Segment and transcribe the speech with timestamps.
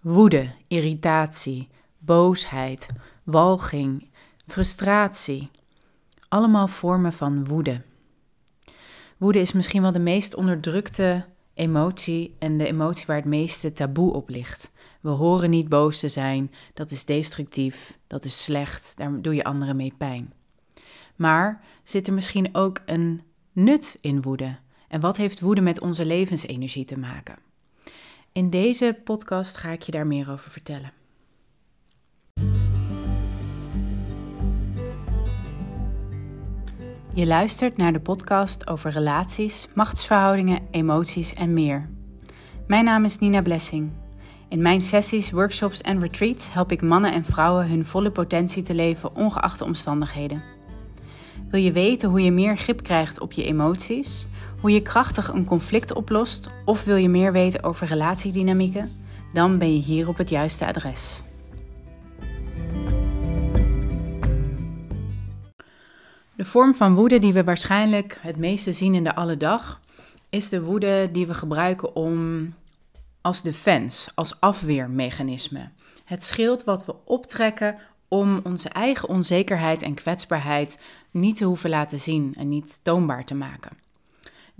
[0.00, 1.68] woede, irritatie,
[1.98, 2.86] boosheid,
[3.24, 4.10] walging,
[4.46, 5.50] frustratie.
[6.28, 7.82] Allemaal vormen van woede.
[9.18, 14.12] Woede is misschien wel de meest onderdrukte emotie en de emotie waar het meeste taboe
[14.12, 14.72] op ligt.
[15.00, 19.44] We horen niet boos te zijn, dat is destructief, dat is slecht, daar doe je
[19.44, 20.32] anderen mee pijn.
[21.16, 23.22] Maar zit er misschien ook een
[23.52, 24.58] nut in woede?
[24.88, 27.49] En wat heeft woede met onze levensenergie te maken?
[28.32, 30.92] In deze podcast ga ik je daar meer over vertellen.
[37.14, 41.88] Je luistert naar de podcast over relaties, machtsverhoudingen, emoties en meer.
[42.66, 43.90] Mijn naam is Nina Blessing.
[44.48, 48.74] In mijn sessies, workshops en retreats help ik mannen en vrouwen hun volle potentie te
[48.74, 50.42] leven, ongeacht de omstandigheden.
[51.48, 54.26] Wil je weten hoe je meer grip krijgt op je emoties,
[54.60, 58.90] hoe je krachtig een conflict oplost, of wil je meer weten over relatiedynamieken?
[59.32, 61.22] Dan ben je hier op het juiste adres.
[66.36, 69.80] De vorm van woede die we waarschijnlijk het meeste zien in de alledag,
[70.30, 72.54] is de woede die we gebruiken om
[73.20, 75.68] als defense, als afweermechanisme.
[76.04, 80.80] Het schild wat we optrekken om onze eigen onzekerheid en kwetsbaarheid
[81.10, 83.88] niet te hoeven laten zien en niet toonbaar te maken.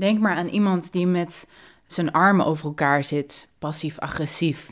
[0.00, 1.46] Denk maar aan iemand die met
[1.86, 4.70] zijn armen over elkaar zit, passief-agressief,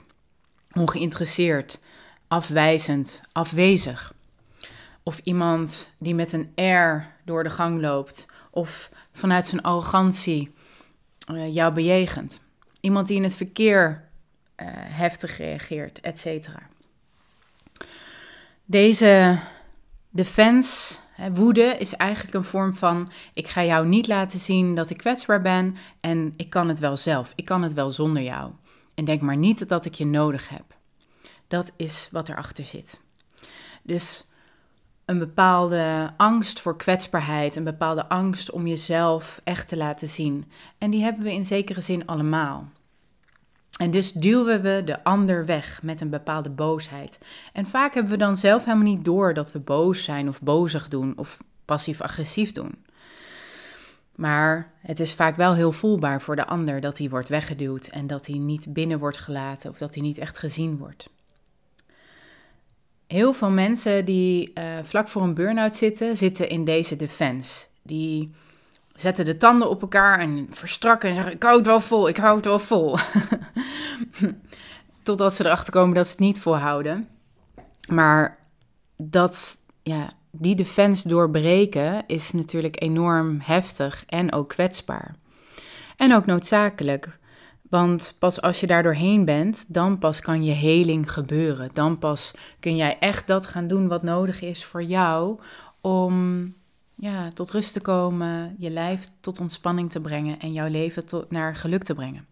[0.73, 1.81] ongeïnteresseerd,
[2.29, 4.15] afwijzend, afwezig.
[5.03, 10.55] Of iemand die met een R door de gang loopt of vanuit zijn arrogantie
[11.33, 12.41] uh, jou bejegent.
[12.81, 14.05] Iemand die in het verkeer
[14.57, 16.49] uh, heftig reageert, etc.
[18.65, 19.39] Deze
[20.11, 20.95] defense,
[21.33, 25.43] woede, is eigenlijk een vorm van: ik ga jou niet laten zien dat ik kwetsbaar
[25.43, 27.33] ben en ik kan het wel zelf.
[27.35, 28.53] Ik kan het wel zonder jou.
[28.95, 30.65] En denk maar niet dat ik je nodig heb.
[31.49, 33.01] Dat is wat erachter zit.
[33.83, 34.25] Dus
[35.05, 40.51] een bepaalde angst voor kwetsbaarheid, een bepaalde angst om jezelf echt te laten zien.
[40.79, 42.69] En die hebben we in zekere zin allemaal.
[43.79, 47.19] En dus duwen we de ander weg met een bepaalde boosheid.
[47.53, 50.89] En vaak hebben we dan zelf helemaal niet door dat we boos zijn of bozig
[50.89, 52.85] doen of passief-agressief doen.
[54.15, 58.07] Maar het is vaak wel heel voelbaar voor de ander dat hij wordt weggeduwd en
[58.07, 61.11] dat hij niet binnen wordt gelaten of dat hij niet echt gezien wordt.
[63.07, 67.67] Heel veel mensen die uh, vlak voor een burn-out zitten, zitten in deze defense.
[67.83, 68.35] Die
[69.01, 72.17] zetten de tanden op elkaar en verstrakken en zeggen: Ik hou het wel vol, ik
[72.17, 72.97] hou het wel vol.
[75.03, 77.09] Totdat ze erachter komen dat ze het niet volhouden.
[77.89, 78.39] Maar
[78.97, 85.15] dat, ja, die defense doorbreken is natuurlijk enorm heftig en ook kwetsbaar.
[85.97, 87.19] En ook noodzakelijk.
[87.71, 91.71] Want pas als je daar doorheen bent, dan pas kan je heling gebeuren.
[91.73, 95.39] Dan pas kun jij echt dat gaan doen wat nodig is voor jou
[95.81, 96.55] om
[97.01, 101.31] ja, tot rust te komen, je lijf tot ontspanning te brengen en jouw leven tot,
[101.31, 102.27] naar geluk te brengen.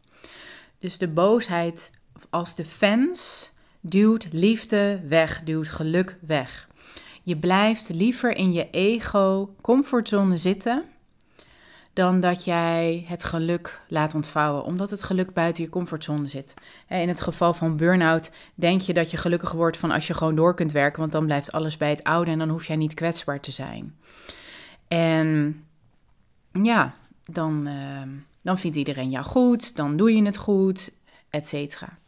[0.79, 1.91] Dus de boosheid
[2.31, 6.69] als de fans duwt liefde weg, duwt geluk weg.
[7.23, 10.85] Je blijft liever in je ego comfortzone zitten
[11.93, 16.55] dan dat jij het geluk laat ontvouwen, omdat het geluk buiten je comfortzone zit.
[16.89, 20.35] In het geval van burn-out denk je dat je gelukkig wordt van als je gewoon
[20.35, 22.95] door kunt werken, want dan blijft alles bij het oude en dan hoef jij niet
[22.95, 23.95] kwetsbaar te zijn.
[24.89, 25.65] En
[26.63, 28.03] ja, dan, uh,
[28.43, 30.93] dan vindt iedereen jou goed, dan doe je het goed,
[31.31, 31.99] et cetera.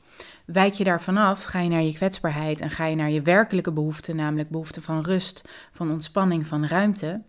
[0.44, 3.72] Wijk je daarvan af, ga je naar je kwetsbaarheid en ga je naar je werkelijke
[3.72, 7.22] behoeften, namelijk behoefte van rust, van ontspanning, van ruimte.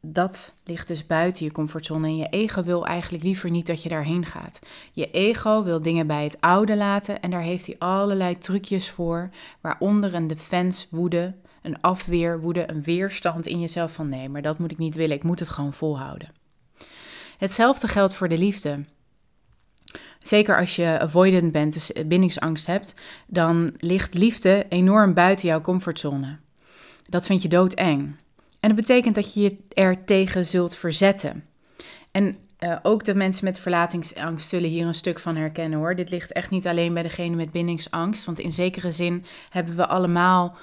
[0.00, 3.88] Dat ligt dus buiten je comfortzone en je ego wil eigenlijk liever niet dat je
[3.88, 4.58] daarheen gaat.
[4.92, 9.30] Je ego wil dingen bij het oude laten en daar heeft hij allerlei trucjes voor,
[9.60, 11.34] waaronder een defense woede,
[11.66, 15.16] een afweer, woede, een weerstand in jezelf van nee, maar dat moet ik niet willen,
[15.16, 16.30] ik moet het gewoon volhouden.
[17.38, 18.84] Hetzelfde geldt voor de liefde.
[20.22, 22.94] Zeker als je avoidant bent, dus bindingsangst hebt,
[23.26, 26.38] dan ligt liefde enorm buiten jouw comfortzone.
[27.08, 28.16] Dat vind je doodeng.
[28.60, 31.44] En dat betekent dat je je er tegen zult verzetten.
[32.10, 35.94] En uh, ook de mensen met verlatingsangst zullen hier een stuk van herkennen hoor.
[35.94, 38.24] Dit ligt echt niet alleen bij degene met bindingsangst.
[38.24, 40.56] Want in zekere zin hebben we allemaal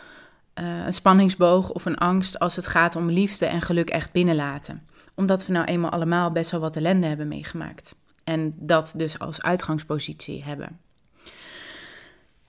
[0.59, 4.87] uh, een spanningsboog of een angst als het gaat om liefde en geluk echt binnenlaten.
[5.15, 7.95] Omdat we nou eenmaal allemaal best wel wat ellende hebben meegemaakt.
[8.23, 10.79] En dat dus als uitgangspositie hebben.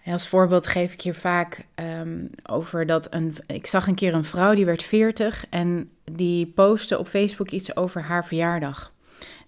[0.06, 3.36] Als voorbeeld geef ik hier vaak um, over dat een.
[3.46, 7.76] Ik zag een keer een vrouw die werd 40 en die postte op Facebook iets
[7.76, 8.92] over haar verjaardag.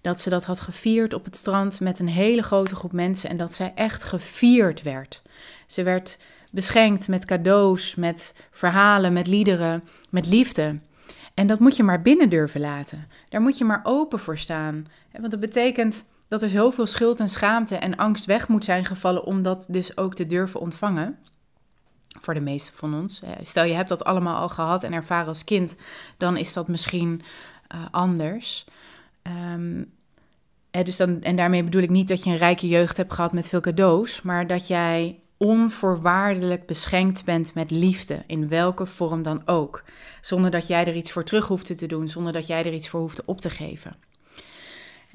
[0.01, 3.37] Dat ze dat had gevierd op het strand met een hele grote groep mensen en
[3.37, 5.21] dat zij echt gevierd werd.
[5.67, 6.17] Ze werd
[6.51, 10.79] beschenkt met cadeaus, met verhalen, met liederen, met liefde.
[11.33, 13.07] En dat moet je maar binnen durven laten.
[13.29, 14.85] Daar moet je maar open voor staan.
[15.11, 19.23] Want dat betekent dat er zoveel schuld en schaamte en angst weg moet zijn gevallen
[19.23, 21.17] om dat dus ook te durven ontvangen.
[22.19, 23.21] Voor de meeste van ons.
[23.41, 25.75] Stel je hebt dat allemaal al gehad en ervaren als kind,
[26.17, 27.21] dan is dat misschien
[27.75, 28.65] uh, anders.
[29.53, 29.91] Um,
[30.71, 33.61] dus en daarmee bedoel ik niet dat je een rijke jeugd hebt gehad met veel
[33.61, 39.83] cadeaus, maar dat jij onvoorwaardelijk beschenkt bent met liefde, in welke vorm dan ook.
[40.21, 42.89] Zonder dat jij er iets voor terug hoeft te doen, zonder dat jij er iets
[42.89, 43.95] voor hoeft op te geven.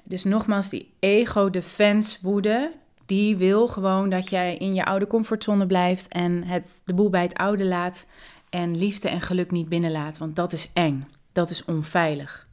[0.05, 2.73] Dus nogmaals, die ego-defense woede,
[3.07, 7.23] die wil gewoon dat jij in je oude comfortzone blijft en het, de boel bij
[7.23, 8.07] het oude laat
[8.51, 12.49] en liefde en geluk niet binnenlaat, want dat is eng, dat is onveilig.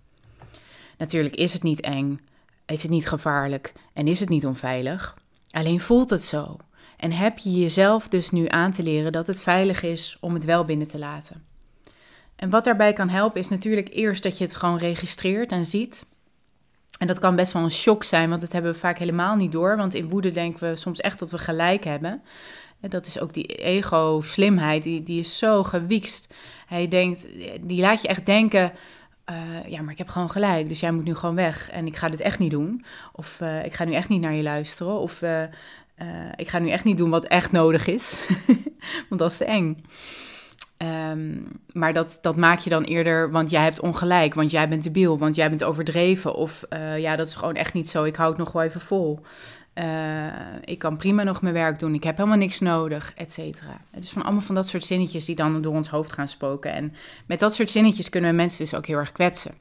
[0.98, 2.20] Natuurlijk is het niet eng,
[2.66, 5.18] is het niet gevaarlijk en is het niet onveilig,
[5.52, 6.58] alleen voelt het zo.
[7.00, 10.46] En heb je jezelf dus nu aan te leren dat het veilig is om het
[10.46, 11.44] wel binnen te laten.
[12.36, 16.06] En wat daarbij kan helpen is natuurlijk eerst dat je het gewoon registreert en ziet.
[16.98, 19.52] En dat kan best wel een shock zijn, want dat hebben we vaak helemaal niet
[19.52, 19.78] door.
[19.78, 22.22] Want in woede denken we soms echt dat we gelijk hebben.
[22.82, 26.34] En dat is ook die ego-slimheid, die, die is zo gewiekst.
[26.66, 27.28] Hij denkt,
[27.62, 28.72] die laat je echt denken,
[29.30, 31.70] uh, ja, maar ik heb gewoon gelijk, dus jij moet nu gewoon weg.
[31.70, 32.84] En ik ga dit echt niet doen.
[33.14, 35.00] Of uh, ik ga nu echt niet naar je luisteren.
[35.00, 35.44] Of uh,
[36.36, 38.20] ik ga nu echt niet doen wat echt nodig is.
[39.10, 39.78] Want dat is eng.
[40.84, 44.84] Um, maar dat, dat maak je dan eerder, want jij hebt ongelijk, want jij bent
[44.84, 46.36] debiel, want jij bent overdreven.
[46.36, 48.82] Of uh, ja, dat is gewoon echt niet zo, ik hou het nog wel even
[48.82, 49.20] vol.
[49.76, 50.28] Uh,
[50.64, 53.82] ik kan prima nog mijn werk doen, ik heb helemaal niks nodig, et cetera.
[53.92, 56.72] Dus van allemaal van dat soort zinnetjes die dan door ons hoofd gaan spoken.
[56.72, 56.94] En
[57.26, 59.54] met dat soort zinnetjes kunnen we mensen dus ook heel erg kwetsen.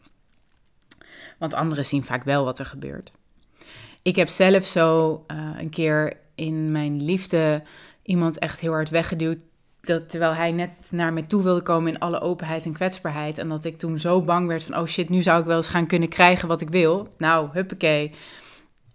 [1.39, 3.13] Want anderen zien vaak wel wat er gebeurt.
[4.03, 5.25] Ik heb zelf zo
[5.57, 7.63] een keer in mijn liefde
[8.03, 9.39] iemand echt heel hard weggeduwd
[9.81, 13.39] dat terwijl hij net naar me toe wilde komen in alle openheid en kwetsbaarheid.
[13.39, 15.69] En dat ik toen zo bang werd van, oh shit, nu zou ik wel eens
[15.69, 17.15] gaan kunnen krijgen wat ik wil.
[17.19, 18.13] Nou, huppakee.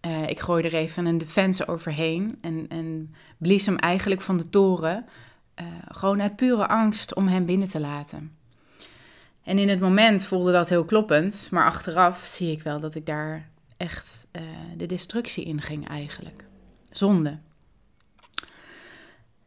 [0.06, 4.50] Uh, ik gooi er even een defense overheen en, en blies hem eigenlijk van de
[4.50, 5.06] toren.
[5.62, 8.36] Uh, gewoon uit pure angst om hem binnen te laten.
[9.44, 13.06] En in het moment voelde dat heel kloppend, maar achteraf zie ik wel dat ik
[13.06, 14.42] daar echt uh,
[14.78, 16.44] de destructie in ging eigenlijk.
[16.98, 17.38] Zonde.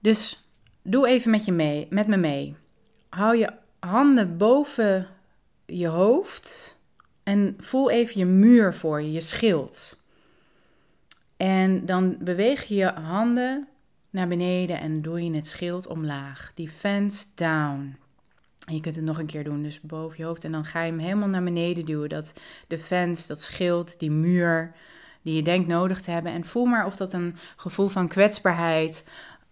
[0.00, 0.46] Dus
[0.88, 2.56] Doe even met, je mee, met me mee.
[3.08, 5.06] Hou je handen boven
[5.66, 6.78] je hoofd
[7.22, 9.98] en voel even je muur voor je, je schild.
[11.36, 13.68] En dan beweeg je je handen
[14.10, 16.52] naar beneden en doe je het schild omlaag.
[16.54, 17.96] Defense down.
[18.70, 20.44] Je kunt het nog een keer doen, dus boven je hoofd.
[20.44, 22.08] En dan ga je hem helemaal naar beneden duwen.
[22.08, 22.32] Dat
[22.66, 24.74] defense, dat schild, die muur
[25.26, 26.32] die je denkt nodig te hebben.
[26.32, 29.04] En voel maar of dat een gevoel van kwetsbaarheid,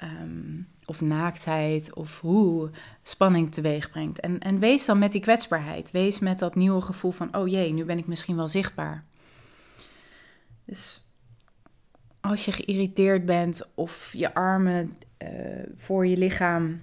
[0.02, 2.70] um, of naaktheid of hoe
[3.02, 4.20] spanning teweeg brengt.
[4.20, 5.90] En, en wees dan met die kwetsbaarheid.
[5.90, 9.04] Wees met dat nieuwe gevoel van, oh jee, nu ben ik misschien wel zichtbaar.
[10.64, 11.02] Dus
[12.20, 15.28] als je geïrriteerd bent of je armen uh,
[15.74, 16.80] voor je lichaam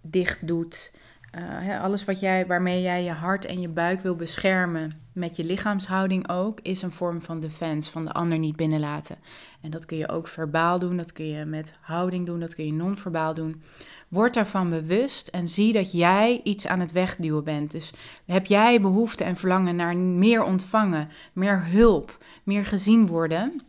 [0.00, 0.92] dicht doet,
[1.38, 5.44] uh, alles wat jij, waarmee jij je hart en je buik wil beschermen, met je
[5.44, 9.16] lichaamshouding ook, is een vorm van defense, van de ander niet binnenlaten.
[9.60, 12.66] En dat kun je ook verbaal doen, dat kun je met houding doen, dat kun
[12.66, 13.62] je non-verbaal doen.
[14.08, 17.70] Word daarvan bewust en zie dat jij iets aan het wegduwen bent.
[17.70, 17.92] Dus
[18.26, 23.62] heb jij behoefte en verlangen naar meer ontvangen, meer hulp, meer gezien worden,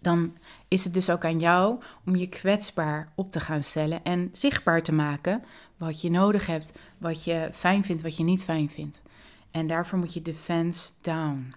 [0.00, 0.36] dan
[0.68, 4.82] is het dus ook aan jou om je kwetsbaar op te gaan stellen en zichtbaar
[4.82, 5.42] te maken
[5.76, 9.02] wat je nodig hebt, wat je fijn vindt, wat je niet fijn vindt.
[9.50, 11.52] En daarvoor moet je defense down.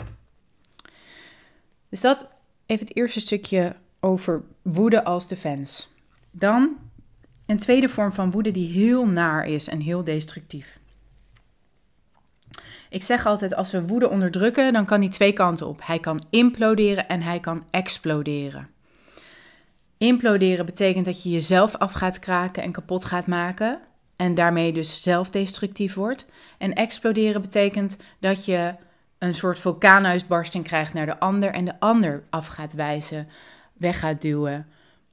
[1.89, 2.27] Dus dat
[2.65, 5.87] even het eerste stukje over woede als defense.
[6.31, 6.77] Dan
[7.45, 10.79] een tweede vorm van woede die heel naar is en heel destructief.
[12.89, 15.79] Ik zeg altijd, als we woede onderdrukken, dan kan die twee kanten op.
[15.83, 18.69] Hij kan imploderen en hij kan exploderen.
[19.97, 23.79] Imploderen betekent dat je jezelf af gaat kraken en kapot gaat maken
[24.19, 26.25] en daarmee dus zelfdestructief wordt.
[26.57, 28.75] En exploderen betekent dat je
[29.17, 33.27] een soort vulkaanuitbarsting krijgt naar de ander en de ander af gaat wijzen,
[33.73, 34.67] weg gaat duwen,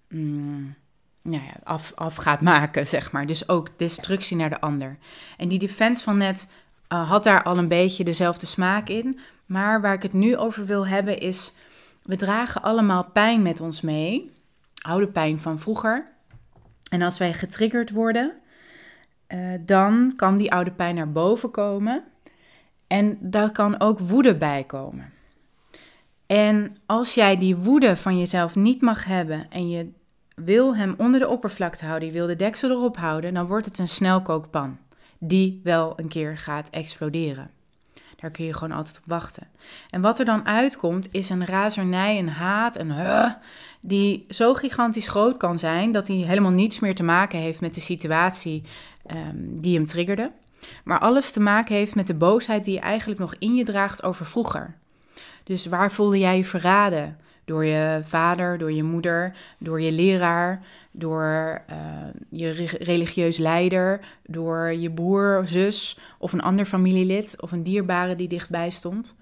[0.08, 0.74] mm,
[1.22, 3.26] nou ja, af, af gaat maken, zeg maar.
[3.26, 4.98] Dus ook destructie naar de ander.
[5.36, 6.48] En die defense van net
[6.92, 9.18] uh, had daar al een beetje dezelfde smaak in.
[9.46, 11.52] Maar waar ik het nu over wil hebben is,
[12.02, 14.32] we dragen allemaal pijn met ons mee.
[14.82, 16.14] Oude pijn van vroeger.
[16.88, 18.40] En als wij getriggerd worden,
[19.28, 22.04] uh, dan kan die oude pijn naar boven komen.
[22.86, 25.12] En daar kan ook woede bij komen.
[26.26, 29.90] En als jij die woede van jezelf niet mag hebben en je
[30.34, 33.78] wil hem onder de oppervlakte houden, je wil de deksel erop houden, dan wordt het
[33.78, 34.78] een snelkookpan
[35.18, 37.50] die wel een keer gaat exploderen.
[38.16, 39.48] Daar kun je gewoon altijd op wachten.
[39.90, 43.32] En wat er dan uitkomt is een razernij, een haat, een uh,
[43.80, 47.74] die zo gigantisch groot kan zijn dat hij helemaal niets meer te maken heeft met
[47.74, 48.62] de situatie
[49.10, 50.30] um, die hem triggerde.
[50.84, 54.02] Maar alles te maken heeft met de boosheid die je eigenlijk nog in je draagt
[54.02, 54.74] over vroeger.
[55.44, 57.18] Dus waar voelde jij je verraden?
[57.44, 61.76] Door je vader, door je moeder, door je leraar, door uh,
[62.30, 68.28] je religieus leider, door je broer, zus of een ander familielid of een dierbare die
[68.28, 69.16] dichtbij stond.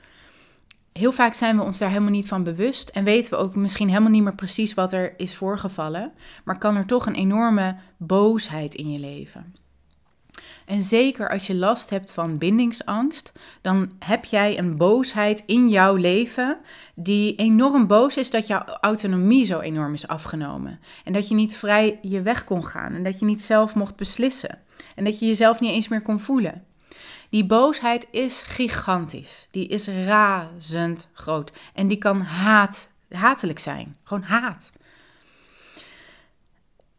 [0.92, 3.88] Heel vaak zijn we ons daar helemaal niet van bewust en weten we ook misschien
[3.88, 6.12] helemaal niet meer precies wat er is voorgevallen,
[6.44, 9.54] maar kan er toch een enorme boosheid in je leven.
[10.66, 15.94] En zeker als je last hebt van bindingsangst, dan heb jij een boosheid in jouw
[15.94, 16.58] leven
[16.94, 20.80] die enorm boos is dat jouw autonomie zo enorm is afgenomen.
[21.04, 23.96] En dat je niet vrij je weg kon gaan en dat je niet zelf mocht
[23.96, 24.58] beslissen.
[24.94, 26.64] En dat je jezelf niet eens meer kon voelen.
[27.28, 29.48] Die boosheid is gigantisch.
[29.50, 31.52] Die is razend groot.
[31.74, 33.96] En die kan haat, hatelijk zijn.
[34.04, 34.72] Gewoon haat.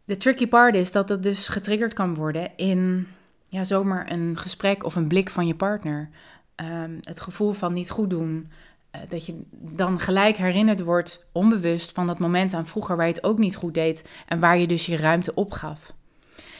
[0.06, 3.08] De tricky part is dat het dus getriggerd kan worden in
[3.56, 6.10] ja, zomaar een gesprek of een blik van je partner.
[6.56, 8.50] Ehm, het gevoel van niet goed doen.
[8.96, 13.14] Uh, dat je dan gelijk herinnerd wordt, onbewust, van dat moment aan vroeger waar je
[13.14, 15.94] het ook niet goed deed en waar je dus je ruimte opgaf.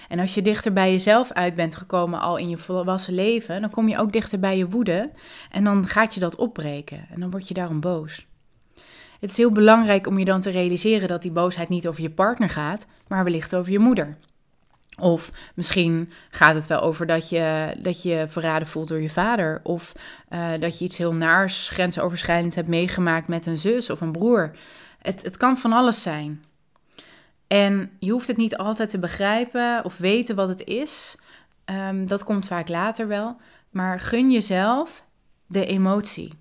[0.10, 3.70] En als je dichter bij jezelf uit bent gekomen al in je volwassen leven, dan
[3.70, 5.12] kom je ook dichter bij je woede
[5.52, 8.28] en dan gaat je dat opbreken en dan word je daarom boos.
[9.20, 12.10] Het is heel belangrijk om je dan te realiseren dat die boosheid niet over je
[12.10, 14.18] partner gaat, maar wellicht over je moeder.
[15.00, 19.60] Of misschien gaat het wel over dat je dat je verraden voelt door je vader.
[19.64, 19.94] Of
[20.30, 24.52] uh, dat je iets heel naars, grensoverschrijdend hebt meegemaakt met een zus of een broer.
[25.02, 26.44] Het, het kan van alles zijn.
[27.48, 31.18] En je hoeft het niet altijd te begrijpen of weten wat het is.
[31.66, 33.38] Um, dat komt vaak later wel.
[33.70, 35.06] Maar gun jezelf
[35.48, 36.34] de emotie.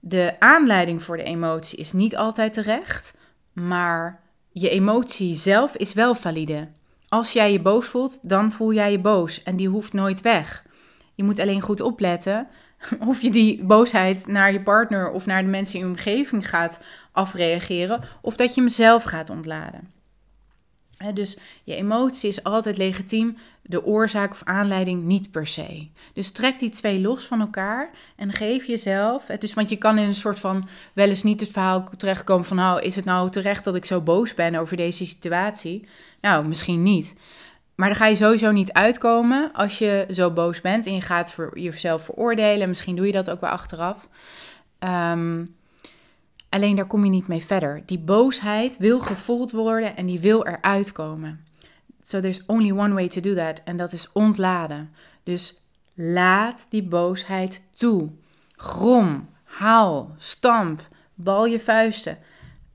[0.00, 3.16] De aanleiding voor de emotie is niet altijd terecht.
[3.52, 4.20] Maar
[4.50, 6.68] je emotie zelf is wel valide.
[7.14, 10.64] Als jij je boos voelt, dan voel jij je boos en die hoeft nooit weg.
[11.14, 12.48] Je moet alleen goed opletten
[13.08, 16.80] of je die boosheid naar je partner of naar de mensen in je omgeving gaat
[17.12, 19.92] afreageren of dat je hem zelf gaat ontladen.
[21.14, 25.88] Dus je emotie is altijd legitiem, de oorzaak of aanleiding niet per se.
[26.12, 29.26] Dus trek die twee los van elkaar en geef jezelf.
[29.26, 32.44] Het is, want je kan in een soort van wel eens niet het verhaal terechtkomen
[32.44, 35.86] van: nou, is het nou terecht dat ik zo boos ben over deze situatie?
[36.20, 37.14] Nou, misschien niet.
[37.74, 41.32] Maar dan ga je sowieso niet uitkomen als je zo boos bent en je gaat
[41.32, 42.68] voor jezelf veroordelen.
[42.68, 44.08] Misschien doe je dat ook wel achteraf.
[44.78, 45.56] Um,
[46.48, 47.82] alleen daar kom je niet mee verder.
[47.86, 51.44] Die boosheid wil gevoeld worden en die wil eruit komen.
[52.04, 54.94] So there's only one way to do that en dat is ontladen.
[55.22, 55.60] Dus
[55.94, 58.08] laat die boosheid toe.
[58.56, 62.18] Grom, haal, stamp, bal je vuisten,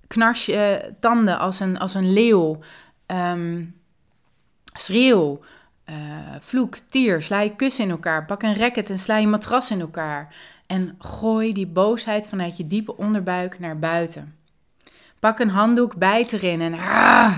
[0.08, 2.60] knars je tanden als een, als een leeuw.
[3.08, 3.76] Um,
[4.74, 5.40] schreeuw,
[5.90, 5.96] uh,
[6.40, 8.26] vloek, tier, sla je kussen in elkaar.
[8.26, 10.36] Pak een racket en sla je matras in elkaar.
[10.68, 14.36] En gooi die boosheid vanuit je diepe onderbuik naar buiten.
[15.20, 17.38] Pak een handdoek, bijt erin en ah,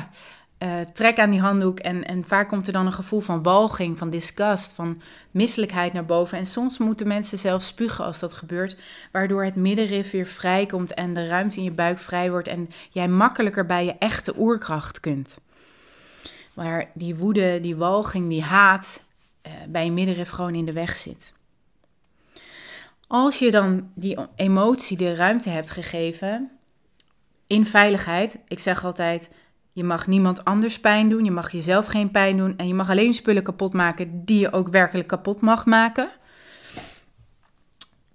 [0.63, 1.79] uh, trek aan die handdoek.
[1.79, 5.01] En, en vaak komt er dan een gevoel van walging, van disgust, van
[5.31, 6.37] misselijkheid naar boven.
[6.37, 8.77] En soms moeten mensen zelfs spugen als dat gebeurt,
[9.11, 13.07] waardoor het middenrif weer vrijkomt en de ruimte in je buik vrij wordt en jij
[13.07, 15.37] makkelijker bij je echte oerkracht kunt.
[16.53, 19.03] Waar die woede, die walging, die haat
[19.47, 21.33] uh, bij je middenrif gewoon in de weg zit.
[23.07, 26.51] Als je dan die emotie de ruimte hebt gegeven,
[27.47, 29.31] in veiligheid, ik zeg altijd,
[29.73, 32.89] je mag niemand anders pijn doen, je mag jezelf geen pijn doen en je mag
[32.89, 36.09] alleen spullen kapot maken die je ook werkelijk kapot mag maken.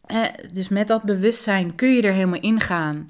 [0.06, 0.22] Eh,
[0.52, 3.08] dus met dat bewustzijn kun je er helemaal ingaan.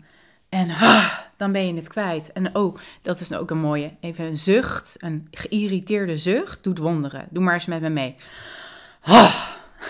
[0.48, 2.32] En ah, dan ben je het kwijt.
[2.32, 3.90] En oh, dat is ook een mooie.
[4.00, 7.26] Even een zucht, een geïrriteerde zucht doet wonderen.
[7.30, 8.14] Doe maar eens met me mee.
[9.00, 9.34] Ah,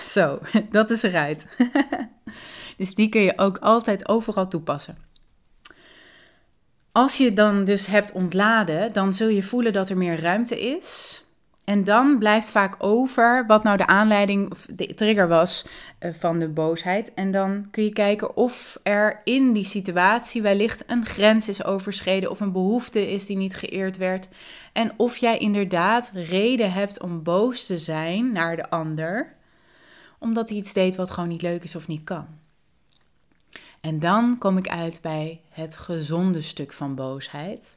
[0.06, 0.38] zo,
[0.70, 1.46] dat is eruit.
[2.78, 5.05] dus die kun je ook altijd overal toepassen.
[6.96, 11.24] Als je dan dus hebt ontladen, dan zul je voelen dat er meer ruimte is.
[11.64, 15.66] En dan blijft vaak over wat nou de aanleiding of de trigger was
[15.98, 17.14] eh, van de boosheid.
[17.14, 22.30] En dan kun je kijken of er in die situatie wellicht een grens is overschreden
[22.30, 24.28] of een behoefte is die niet geëerd werd.
[24.72, 29.34] En of jij inderdaad reden hebt om boos te zijn naar de ander,
[30.18, 32.26] omdat hij iets deed wat gewoon niet leuk is of niet kan.
[33.80, 37.76] En dan kom ik uit bij het gezonde stuk van boosheid.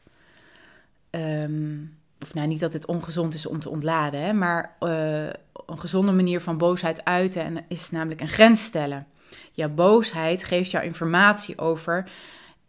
[1.10, 1.78] Ehm,
[2.22, 5.26] of nou, niet dat het ongezond is om te ontladen, hè, maar uh,
[5.66, 9.08] een gezonde manier van boosheid uiten en is namelijk een grens stellen.
[9.52, 12.12] Jouw boosheid geeft jou informatie over: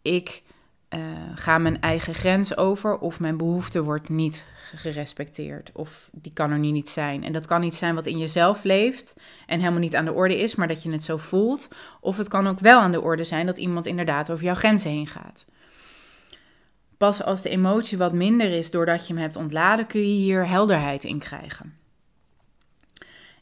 [0.01, 0.43] ik
[0.95, 0.99] uh,
[1.35, 4.45] ga mijn eigen grens over of mijn behoefte wordt niet
[4.75, 7.23] gerespecteerd of die kan er nu niet zijn.
[7.23, 10.37] En dat kan niet zijn wat in jezelf leeft en helemaal niet aan de orde
[10.37, 11.67] is, maar dat je het zo voelt.
[11.99, 14.91] Of het kan ook wel aan de orde zijn dat iemand inderdaad over jouw grenzen
[14.91, 15.45] heen gaat.
[16.97, 20.47] Pas als de emotie wat minder is doordat je hem hebt ontladen, kun je hier
[20.47, 21.77] helderheid in krijgen.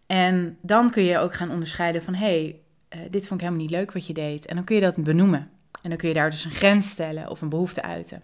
[0.06, 3.66] En dan kun je ook gaan onderscheiden van hé, hey, uh, dit vond ik helemaal
[3.66, 4.46] niet leuk wat je deed.
[4.46, 5.59] En dan kun je dat benoemen.
[5.82, 8.24] En dan kun je daar dus een grens stellen of een behoefte uiten.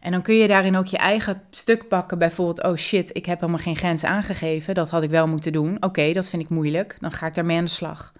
[0.00, 2.18] En dan kun je daarin ook je eigen stuk pakken.
[2.18, 4.74] Bijvoorbeeld, oh shit, ik heb helemaal geen grens aangegeven.
[4.74, 5.76] Dat had ik wel moeten doen.
[5.80, 6.96] Oké, dat vind ik moeilijk.
[7.00, 8.12] Dan ga ik daarmee aan de slag.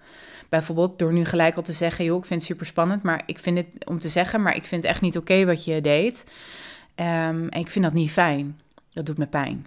[0.49, 3.03] Bijvoorbeeld door nu gelijk al te zeggen, joh, ik vind het super spannend.
[3.03, 5.65] Maar ik vind het om te zeggen, maar ik vind het echt niet oké wat
[5.65, 6.23] je deed.
[6.95, 8.59] Um, en ik vind dat niet fijn.
[8.93, 9.65] Dat doet me pijn.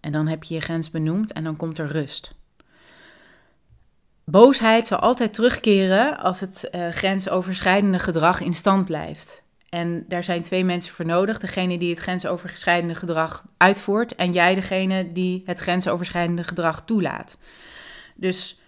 [0.00, 2.34] En dan heb je je grens benoemd en dan komt er rust.
[4.30, 9.42] Boosheid zal altijd terugkeren als het uh, grensoverschrijdende gedrag in stand blijft.
[9.68, 11.38] En daar zijn twee mensen voor nodig.
[11.38, 17.38] Degene die het grensoverschrijdende gedrag uitvoert en jij degene die het grensoverschrijdende gedrag toelaat.
[18.14, 18.60] Dus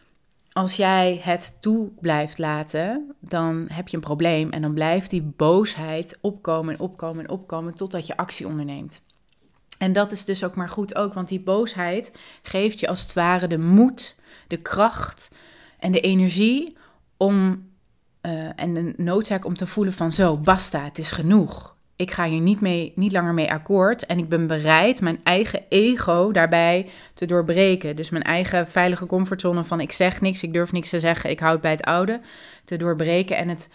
[0.52, 5.22] als jij het toe blijft laten, dan heb je een probleem en dan blijft die
[5.22, 9.02] boosheid opkomen en opkomen en opkomen totdat je actie onderneemt.
[9.78, 12.12] En dat is dus ook maar goed ook, want die boosheid
[12.42, 14.16] geeft je als het ware de moed,
[14.48, 15.28] de kracht
[15.78, 16.76] en de energie
[17.16, 17.66] om
[18.22, 21.76] uh, en de noodzaak om te voelen van zo, basta, het is genoeg.
[21.96, 25.62] Ik ga hier niet, mee, niet langer mee akkoord en ik ben bereid mijn eigen
[25.68, 27.96] ego daarbij te doorbreken.
[27.96, 31.40] Dus mijn eigen veilige comfortzone van ik zeg niks, ik durf niks te zeggen, ik
[31.40, 32.20] houd bij het oude,
[32.64, 33.68] te doorbreken en het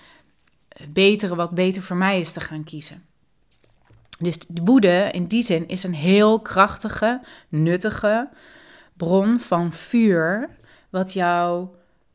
[0.89, 3.03] betere wat beter voor mij is te gaan kiezen.
[4.19, 8.29] Dus de woede in die zin is een heel krachtige, nuttige
[8.97, 10.49] bron van vuur,
[10.89, 11.67] wat jou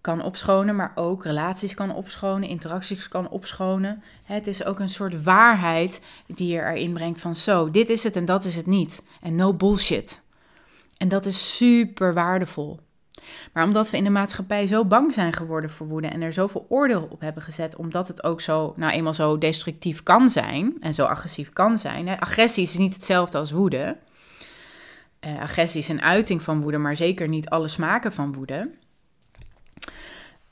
[0.09, 4.03] kan opschonen, maar ook relaties kan opschonen, interacties kan opschonen.
[4.25, 8.16] Het is ook een soort waarheid die je erin brengt van zo, dit is het
[8.16, 9.03] en dat is het niet.
[9.21, 10.21] En no bullshit.
[10.97, 12.81] En dat is super waardevol.
[13.53, 16.66] Maar omdat we in de maatschappij zo bang zijn geworden voor woede en er zoveel
[16.68, 20.94] oordeel op hebben gezet, omdat het ook zo, nou eenmaal zo destructief kan zijn en
[20.94, 22.09] zo agressief kan zijn.
[22.09, 22.21] Hè.
[22.21, 23.97] Agressie is niet hetzelfde als woede.
[25.27, 28.71] Uh, agressie is een uiting van woede, maar zeker niet alle smaken van woede.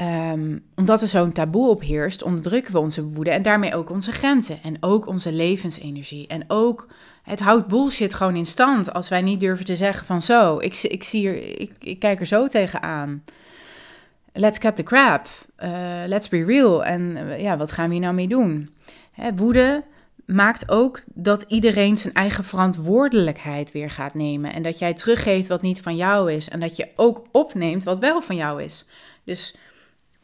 [0.03, 4.13] Um, omdat er zo'n taboe op heerst, onderdrukken we onze woede en daarmee ook onze
[4.13, 6.27] grenzen en ook onze levensenergie.
[6.27, 6.89] En ook
[7.23, 10.83] het houdt bullshit gewoon in stand als wij niet durven te zeggen van zo, ik,
[10.83, 13.23] ik, zie ik, kijk er zo tegenaan.
[14.33, 15.29] Let's cut the crap.
[15.59, 16.85] Uh, let's be real.
[16.85, 18.71] En uh, ja, wat gaan we hier nou mee doen?
[19.13, 19.85] Hè, woede
[20.27, 24.53] maakt ook dat iedereen zijn eigen verantwoordelijkheid weer gaat nemen.
[24.53, 26.49] En dat jij teruggeeft wat niet van jou is.
[26.49, 28.85] En dat je ook opneemt wat wel van jou is.
[29.25, 29.57] Dus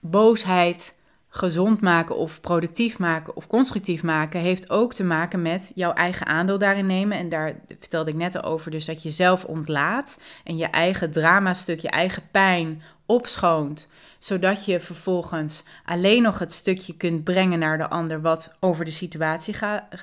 [0.03, 0.95] boosheid
[1.29, 6.27] gezond maken of productief maken of constructief maken heeft ook te maken met jouw eigen
[6.27, 7.19] aandeel daarin nemen.
[7.19, 11.81] En daar vertelde ik net over, dus dat je zelf ontlaat en je eigen dramastuk,
[11.81, 13.89] je eigen pijn opschoont,
[14.19, 18.91] zodat je vervolgens alleen nog het stukje kunt brengen naar de ander wat over de
[18.91, 19.55] situatie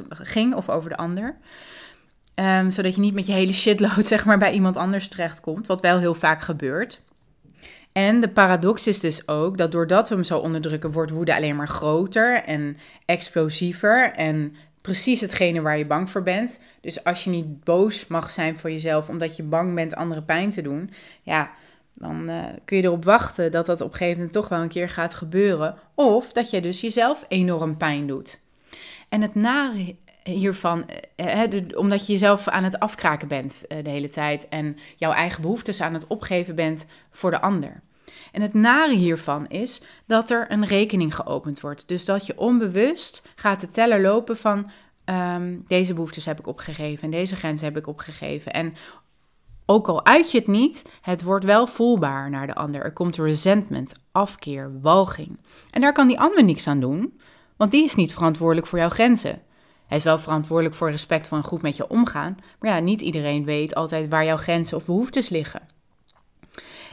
[0.10, 1.38] ging of over de ander.
[2.36, 5.82] Um, zodat je niet met je hele shitload zeg maar bij iemand anders terechtkomt, wat
[5.82, 7.02] wel heel vaak gebeurt.
[8.00, 11.56] En de paradox is dus ook dat doordat we hem zo onderdrukken, wordt woede alleen
[11.56, 16.60] maar groter en explosiever en precies hetgene waar je bang voor bent.
[16.82, 20.50] Dus als je niet boos mag zijn voor jezelf omdat je bang bent andere pijn
[20.50, 20.90] te doen,
[21.22, 21.52] ja,
[21.94, 24.68] dan uh, kun je erop wachten dat dat op een gegeven moment toch wel een
[24.68, 25.76] keer gaat gebeuren.
[25.96, 28.40] Of dat je dus jezelf enorm pijn doet.
[29.10, 30.86] En het nare hiervan,
[31.16, 31.42] eh,
[31.76, 35.82] omdat je jezelf aan het afkraken bent eh, de hele tijd en jouw eigen behoeftes
[35.82, 37.82] aan het opgeven bent voor de ander.
[38.32, 41.88] En het nare hiervan is dat er een rekening geopend wordt.
[41.88, 44.70] Dus dat je onbewust gaat de teller lopen van
[45.06, 48.54] ehm, deze behoeftes heb ik opgegeven en deze grenzen heb ik opgegeven.
[48.54, 48.74] En
[49.66, 52.82] ook al uit je het niet, het wordt wel voelbaar naar de ander.
[52.82, 55.40] Er komt resentment, afkeer, walging.
[55.70, 57.20] En daar kan die ander niks aan doen,
[57.58, 59.42] want die is niet verantwoordelijk voor jouw grenzen.
[59.88, 62.38] Hij is wel verantwoordelijk voor respect van goed met je omgaan.
[62.60, 65.62] Maar ja, niet iedereen weet altijd waar jouw grenzen of behoeftes liggen.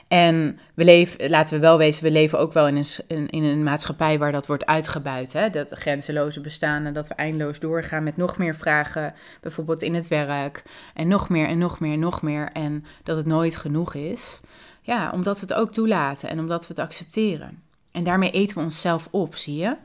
[0.09, 3.63] En we leven, laten we wel wezen, we leven ook wel in een, in een
[3.63, 5.33] maatschappij waar dat wordt uitgebuit.
[5.33, 5.51] Hè?
[5.51, 10.09] Dat grenzeloze bestaan en dat we eindeloos doorgaan met nog meer vragen, bijvoorbeeld in het
[10.09, 10.63] werk.
[10.95, 12.49] En nog meer en nog meer en nog meer.
[12.53, 14.41] En dat het nooit genoeg is.
[14.83, 17.63] Ja, omdat we het ook toelaten en omdat we het accepteren.
[17.93, 19.77] En daarmee eten we onszelf op, zie je?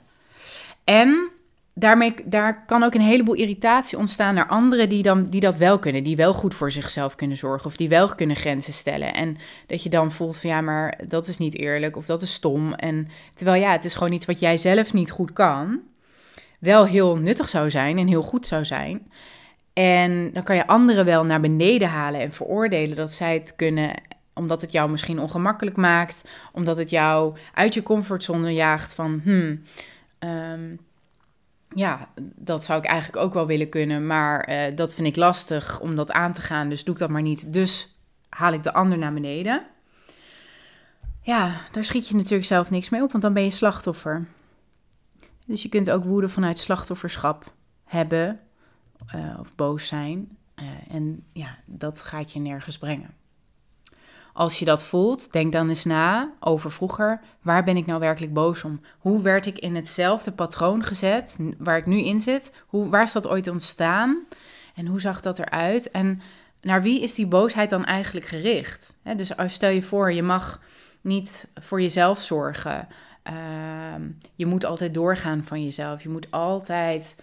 [0.83, 1.31] En
[1.73, 5.79] daarmee, daar kan ook een heleboel irritatie ontstaan naar anderen die, dan, die dat wel
[5.79, 6.03] kunnen.
[6.03, 9.13] Die wel goed voor zichzelf kunnen zorgen of die wel kunnen grenzen stellen.
[9.13, 12.33] En dat je dan voelt van ja, maar dat is niet eerlijk of dat is
[12.33, 12.73] stom.
[12.73, 15.79] En terwijl ja, het is gewoon iets wat jij zelf niet goed kan.
[16.59, 19.11] Wel heel nuttig zou zijn en heel goed zou zijn.
[19.73, 23.93] En dan kan je anderen wel naar beneden halen en veroordelen dat zij het kunnen
[24.33, 29.61] omdat het jou misschien ongemakkelijk maakt, omdat het jou uit je comfortzone jaagt van, hmm,
[30.19, 30.79] um,
[31.75, 35.79] ja, dat zou ik eigenlijk ook wel willen kunnen, maar uh, dat vind ik lastig
[35.79, 37.53] om dat aan te gaan, dus doe ik dat maar niet.
[37.53, 39.65] Dus haal ik de ander naar beneden.
[41.21, 44.27] Ja, daar schiet je natuurlijk zelf niks mee op, want dan ben je slachtoffer.
[45.47, 47.53] Dus je kunt ook woede vanuit slachtofferschap
[47.85, 48.39] hebben
[49.15, 50.37] uh, of boos zijn.
[50.55, 53.20] Uh, en ja, dat gaat je nergens brengen.
[54.33, 57.21] Als je dat voelt, denk dan eens na over vroeger.
[57.41, 58.81] Waar ben ik nou werkelijk boos om?
[58.99, 62.53] Hoe werd ik in hetzelfde patroon gezet waar ik nu in zit?
[62.67, 64.25] Hoe, waar is dat ooit ontstaan?
[64.75, 65.91] En hoe zag dat eruit?
[65.91, 66.21] En
[66.61, 68.97] naar wie is die boosheid dan eigenlijk gericht?
[69.15, 70.61] dus stel je voor, je mag
[71.01, 72.87] niet voor jezelf zorgen.
[73.29, 73.33] Uh,
[74.35, 76.03] je moet altijd doorgaan van jezelf.
[76.03, 77.15] Je moet altijd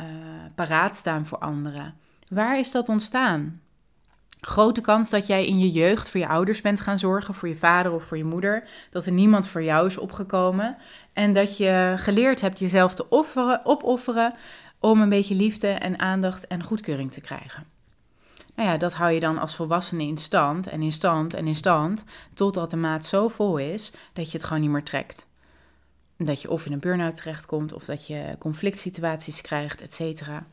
[0.00, 0.06] uh,
[0.54, 1.94] paraat staan voor anderen.
[2.28, 3.60] Waar is dat ontstaan?
[4.40, 7.56] Grote kans dat jij in je jeugd voor je ouders bent gaan zorgen, voor je
[7.56, 8.68] vader of voor je moeder.
[8.90, 10.76] Dat er niemand voor jou is opgekomen.
[11.12, 14.34] En dat je geleerd hebt jezelf te offeren, opofferen
[14.78, 17.66] om een beetje liefde en aandacht en goedkeuring te krijgen.
[18.54, 21.54] Nou ja, dat hou je dan als volwassene in stand en in stand en in
[21.54, 25.26] stand, totdat de maat zo vol is dat je het gewoon niet meer trekt.
[26.16, 30.46] Dat je of in een burn-out terechtkomt, of dat je conflict situaties krijgt, et cetera.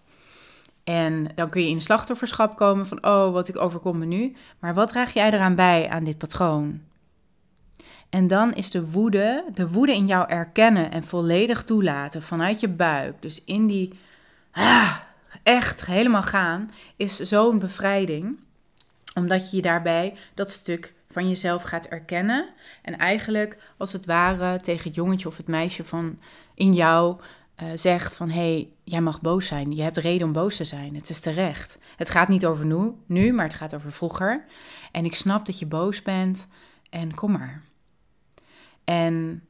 [0.86, 4.36] En dan kun je in slachtofferschap komen van, oh, wat ik overkom me nu.
[4.60, 6.82] Maar wat draag jij eraan bij aan dit patroon?
[8.10, 12.68] En dan is de woede, de woede in jou erkennen en volledig toelaten vanuit je
[12.68, 13.22] buik.
[13.22, 14.00] Dus in die,
[14.52, 14.96] ah,
[15.44, 18.40] echt helemaal gaan, is zo'n bevrijding.
[19.14, 22.50] Omdat je daarbij dat stuk van jezelf gaat erkennen.
[22.82, 26.20] En eigenlijk als het ware tegen het jongetje of het meisje van
[26.54, 27.20] in jou
[27.64, 29.72] uh, zegt van hey, jij mag boos zijn.
[29.72, 30.96] Je hebt reden om boos te zijn.
[30.96, 31.80] Het is terecht.
[31.96, 34.46] Het gaat niet over nu, nu, maar het gaat over vroeger.
[34.92, 36.48] En ik snap dat je boos bent
[36.90, 37.62] en kom maar.
[38.84, 39.44] En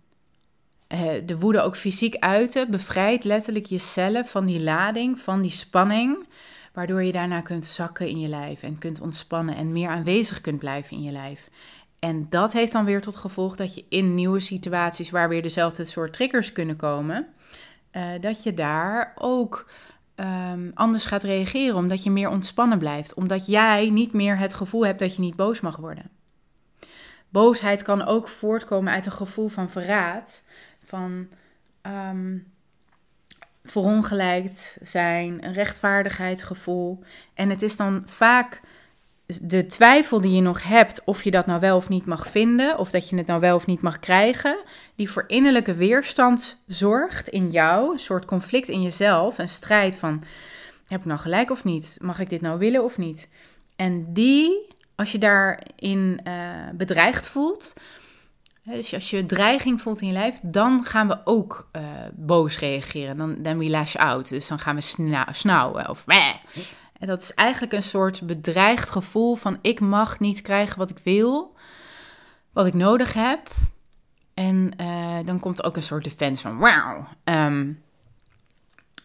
[0.94, 6.28] uh, de woede ook fysiek uiten bevrijdt letterlijk jezelf van die lading, van die spanning,
[6.74, 10.60] waardoor je daarna kunt zakken in je lijf en kunt ontspannen en meer aanwezig kunt
[10.60, 11.50] blijven in je lijf.
[12.00, 15.86] En dat heeft dan weer tot gevolg dat je in nieuwe situaties waar weer dezelfde
[15.86, 17.28] soort triggers kunnen komen,
[17.96, 19.70] uh, dat je daar ook
[20.16, 24.86] um, anders gaat reageren, omdat je meer ontspannen blijft, omdat jij niet meer het gevoel
[24.86, 26.10] hebt dat je niet boos mag worden.
[27.30, 30.44] Boosheid kan ook voortkomen uit een gevoel van verraad,
[30.84, 31.28] van
[31.82, 32.54] um,
[33.64, 37.00] verongelijkt zijn, een rechtvaardigheidsgevoel.
[37.34, 38.62] En het is dan vaak
[39.42, 42.78] de twijfel die je nog hebt of je dat nou wel of niet mag vinden,
[42.78, 44.58] of dat je het nou wel of niet mag krijgen,
[44.96, 50.24] die voor innerlijke weerstand zorgt in jou, een soort conflict in jezelf, een strijd van
[50.88, 51.98] heb ik nou gelijk of niet?
[52.02, 53.30] Mag ik dit nou willen of niet?
[53.76, 56.34] En die, als je daarin uh,
[56.74, 57.74] bedreigd voelt,
[58.64, 61.82] dus als je dreiging voelt in je lijf, dan gaan we ook uh,
[62.14, 63.18] boos reageren.
[63.18, 64.30] Dan, dan we lash out.
[64.30, 66.06] Dus dan gaan we sna snauwen of
[67.00, 71.00] en dat is eigenlijk een soort bedreigd gevoel van ik mag niet krijgen wat ik
[71.04, 71.56] wil,
[72.52, 73.52] wat ik nodig heb.
[74.34, 77.08] En uh, dan komt ook een soort defense van wauw.
[77.24, 77.84] Um,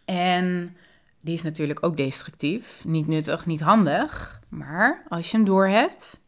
[0.05, 0.77] en
[1.21, 2.85] die is natuurlijk ook destructief.
[2.85, 4.41] Niet nuttig, niet handig.
[4.49, 6.21] Maar als je hem door hebt,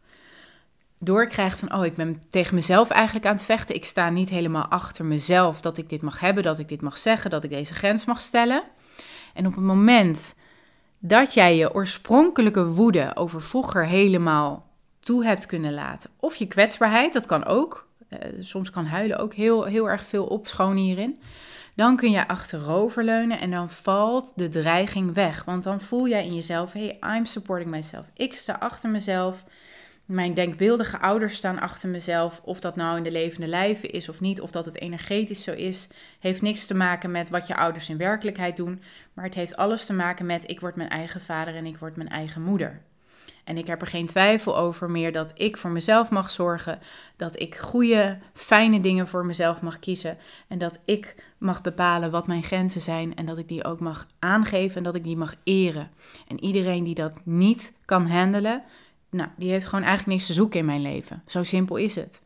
[0.99, 3.75] doorkrijgt van oh, ik ben tegen mezelf eigenlijk aan het vechten.
[3.75, 6.99] Ik sta niet helemaal achter mezelf dat ik dit mag hebben, dat ik dit mag
[6.99, 8.63] zeggen, dat ik deze grens mag stellen.
[9.35, 10.35] En op het moment
[11.05, 14.67] dat jij je oorspronkelijke woede over vroeger helemaal
[15.01, 16.11] toe hebt kunnen laten.
[16.17, 17.89] Of je kwetsbaarheid, dat kan ook.
[18.11, 21.21] Uh, soms kan huilen ook heel, heel erg veel opschonen hierin.
[21.75, 25.45] Dan kun je achteroverleunen en dan valt de dreiging weg.
[25.45, 28.07] Want dan voel jij in jezelf: hey, I'm supporting myself.
[28.15, 29.45] Ik sta achter mezelf.
[30.13, 32.41] Mijn denkbeeldige ouders staan achter mezelf.
[32.45, 35.53] Of dat nou in de levende lijven is of niet, of dat het energetisch zo
[35.53, 35.89] is,
[36.21, 38.83] heeft niks te maken met wat je ouders in werkelijkheid doen.
[39.13, 41.97] Maar het heeft alles te maken met ik word mijn eigen vader en ik word
[41.97, 42.81] mijn eigen moeder.
[43.45, 46.79] En ik heb er geen twijfel over meer dat ik voor mezelf mag zorgen.
[47.17, 50.19] Dat ik goede, fijne dingen voor mezelf mag kiezen.
[50.49, 53.15] En dat ik mag bepalen wat mijn grenzen zijn.
[53.15, 55.91] En dat ik die ook mag aangeven en dat ik die mag eren.
[56.29, 58.63] En iedereen die dat niet kan handelen,
[59.13, 61.23] nou, die heeft gewoon eigenlijk niks te zoeken in mijn leven.
[61.27, 62.21] Zo simpel is het.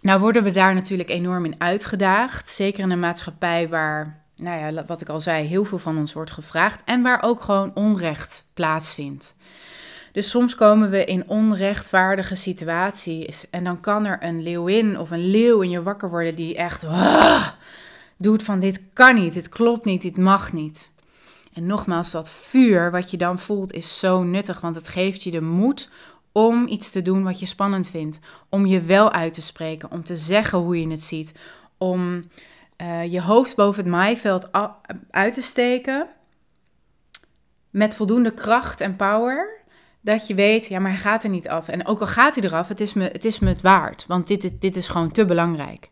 [0.00, 2.48] Nou worden we daar natuurlijk enorm in uitgedaagd.
[2.48, 6.12] Zeker in een maatschappij waar, nou ja, wat ik al zei, heel veel van ons
[6.12, 6.82] wordt gevraagd.
[6.84, 9.34] En waar ook gewoon onrecht plaatsvindt.
[10.12, 13.50] Dus soms komen we in onrechtvaardige situaties.
[13.50, 16.86] En dan kan er een leeuwin of een leeuw in je wakker worden die echt
[18.16, 20.90] doet van dit kan niet, dit klopt niet, dit mag niet.
[21.52, 25.30] En nogmaals, dat vuur wat je dan voelt is zo nuttig, want het geeft je
[25.30, 25.90] de moed
[26.32, 28.20] om iets te doen wat je spannend vindt.
[28.48, 31.34] Om je wel uit te spreken, om te zeggen hoe je het ziet.
[31.78, 32.28] Om
[32.82, 34.48] uh, je hoofd boven het maaiveld
[35.10, 36.08] uit te steken.
[37.70, 39.60] Met voldoende kracht en power.
[40.00, 41.68] Dat je weet, ja, maar hij gaat er niet af.
[41.68, 44.06] En ook al gaat hij eraf, het is me het, is me het waard.
[44.06, 45.90] Want dit, dit is gewoon te belangrijk.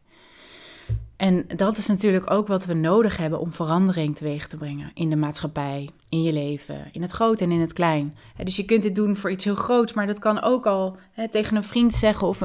[1.20, 5.11] En dat is natuurlijk ook wat we nodig hebben om verandering teweeg te brengen in
[5.11, 8.16] de maatschappij, in je leven, in het groot en in het klein.
[8.44, 11.28] Dus je kunt dit doen voor iets heel groots, maar dat kan ook al hè,
[11.28, 12.40] tegen een vriend zeggen of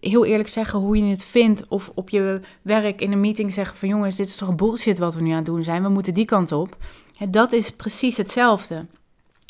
[0.00, 1.68] heel eerlijk zeggen hoe je het vindt.
[1.68, 5.14] Of op je werk in een meeting zeggen van jongens, dit is toch bullshit wat
[5.14, 6.76] we nu aan het doen zijn, we moeten die kant op.
[7.30, 8.86] Dat is precies hetzelfde.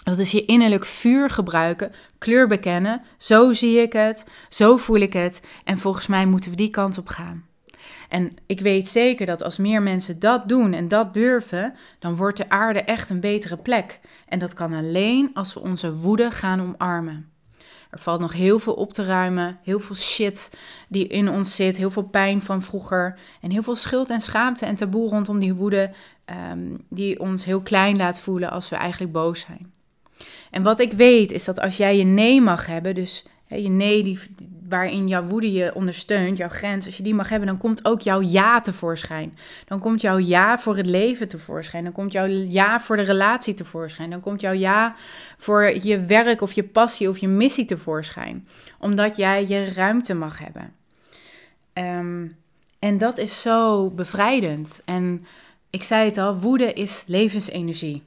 [0.05, 3.03] Dat is je innerlijk vuur gebruiken, kleur bekennen.
[3.17, 6.99] Zo zie ik het, zo voel ik het en volgens mij moeten we die kant
[6.99, 7.51] op gaan.
[8.13, 12.37] En ik weet zeker dat als meer mensen dat doen en dat durven, dan wordt
[12.37, 14.01] de aarde echt een betere plek.
[14.29, 17.31] En dat kan alleen als we onze woede gaan omarmen.
[17.91, 21.77] Er valt nog heel veel op te ruimen, heel veel shit die in ons zit,
[21.77, 25.55] heel veel pijn van vroeger en heel veel schuld en schaamte en taboe rondom die
[25.55, 25.91] woede
[26.51, 29.73] um, die ons heel klein laat voelen als we eigenlijk boos zijn.
[30.51, 34.03] En wat ik weet is dat als jij je nee mag hebben, dus je nee
[34.03, 34.19] die,
[34.69, 38.01] waarin jouw woede je ondersteunt, jouw grens, als je die mag hebben, dan komt ook
[38.01, 39.39] jouw ja tevoorschijn.
[39.67, 41.85] Dan komt jouw ja voor het leven tevoorschijn.
[41.85, 44.11] Dan komt jouw ja voor de relatie tevoorschijn.
[44.11, 44.95] Dan komt jouw ja
[45.39, 48.49] voor je werk of je passie of je missie tevoorschijn.
[48.79, 50.73] Omdat jij je ruimte mag hebben.
[51.73, 52.27] Ehm,
[52.79, 54.81] en dat is zo bevrijdend.
[54.85, 55.25] En
[55.71, 58.03] ik zei het al, woede is levensenergie.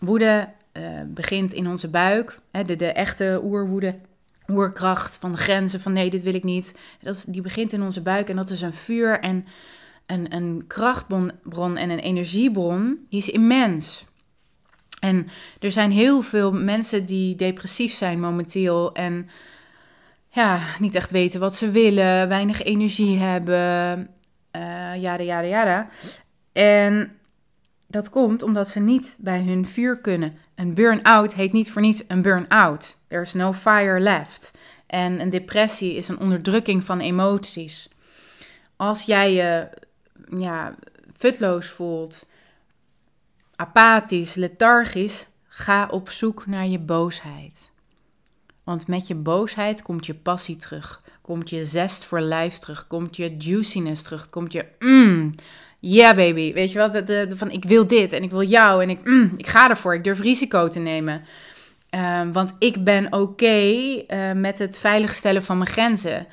[0.00, 3.94] Woede uh, begint in onze buik, hè, de, de echte oerwoede
[4.52, 6.74] oerkracht van de grenzen van nee, dit wil ik niet.
[7.02, 9.46] Dat is, die begint in onze buik en dat is een vuur en
[10.06, 12.98] een, een krachtbron en een energiebron.
[13.08, 14.06] Die is immens.
[15.00, 15.26] En
[15.60, 19.28] er zijn heel veel mensen die depressief zijn momenteel en
[20.28, 24.08] ja, niet echt weten wat ze willen, weinig energie hebben,
[24.56, 25.88] uh, jada, jada, jada.
[26.52, 27.17] En
[27.88, 30.38] dat komt omdat ze niet bij hun vuur kunnen.
[30.54, 32.96] Een burn-out heet niet voor niets een burn-out.
[33.06, 34.58] There's no fire left.
[34.86, 37.90] En een depressie is een onderdrukking van emoties.
[38.76, 39.68] Als jij je
[40.38, 40.74] ja,
[41.16, 42.26] futloos voelt,
[43.56, 47.70] apathisch, lethargisch, ga op zoek naar je boosheid.
[48.64, 53.16] Want met je boosheid komt je passie terug, komt je zest voor lijf terug, komt
[53.16, 55.34] je juiciness terug, komt je mm,
[55.78, 56.90] yeah baby, weet je wel,
[57.36, 60.04] van ik wil dit en ik wil jou en ik, mm, ik ga ervoor, ik
[60.04, 61.22] durf risico te nemen.
[61.90, 66.26] Um, want ik ben oké uh, met het veiligstellen van mijn grenzen.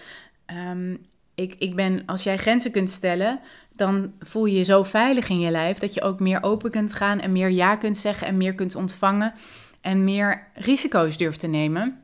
[0.71, 1.05] Um,
[1.35, 3.39] ik, ik ben, als jij grenzen kunt stellen,
[3.75, 6.93] dan voel je je zo veilig in je lijf dat je ook meer open kunt
[6.93, 9.33] gaan en meer ja kunt zeggen en meer kunt ontvangen
[9.81, 11.99] en meer risico's durft te nemen.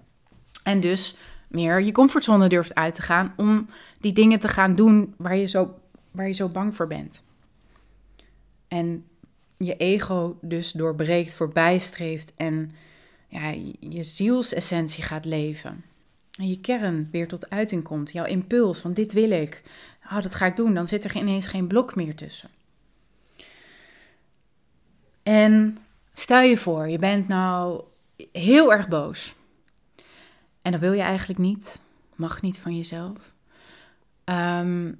[0.63, 1.15] En dus
[1.47, 3.67] meer je comfortzone durft uit te gaan om
[3.99, 5.73] die dingen te gaan doen waar je zo,
[6.11, 7.23] waar je zo bang voor bent.
[8.71, 9.05] En
[9.55, 12.71] je ego dus doorbreekt, voorbijstreeft en
[13.27, 15.83] ja, je zielsessentie gaat leven.
[16.31, 18.11] En je kern weer tot uiting komt.
[18.11, 19.61] Jouw impuls van dit wil ik.
[20.03, 20.73] Oh, dat ga ik doen.
[20.73, 22.49] Dan zit er ineens geen blok meer tussen.
[25.23, 25.77] En
[26.13, 27.83] stel je voor, je bent nou
[28.31, 29.35] heel erg boos.
[30.61, 31.79] En dat wil je eigenlijk niet.
[32.15, 33.33] Mag niet van jezelf.
[34.25, 34.99] Um,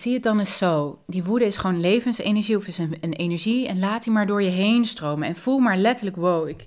[0.00, 0.98] zie het dan eens zo.
[1.06, 3.66] Die woede is gewoon levensenergie of is een, energie.
[3.66, 5.28] En laat die maar door je heen stromen.
[5.28, 6.66] En voel maar letterlijk, wow, ik,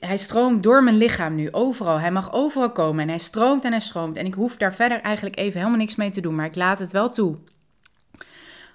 [0.00, 1.98] hij stroomt door mijn lichaam nu, overal.
[1.98, 4.16] Hij mag overal komen en hij stroomt en hij stroomt.
[4.16, 6.78] En ik hoef daar verder eigenlijk even helemaal niks mee te doen, maar ik laat
[6.78, 7.36] het wel toe.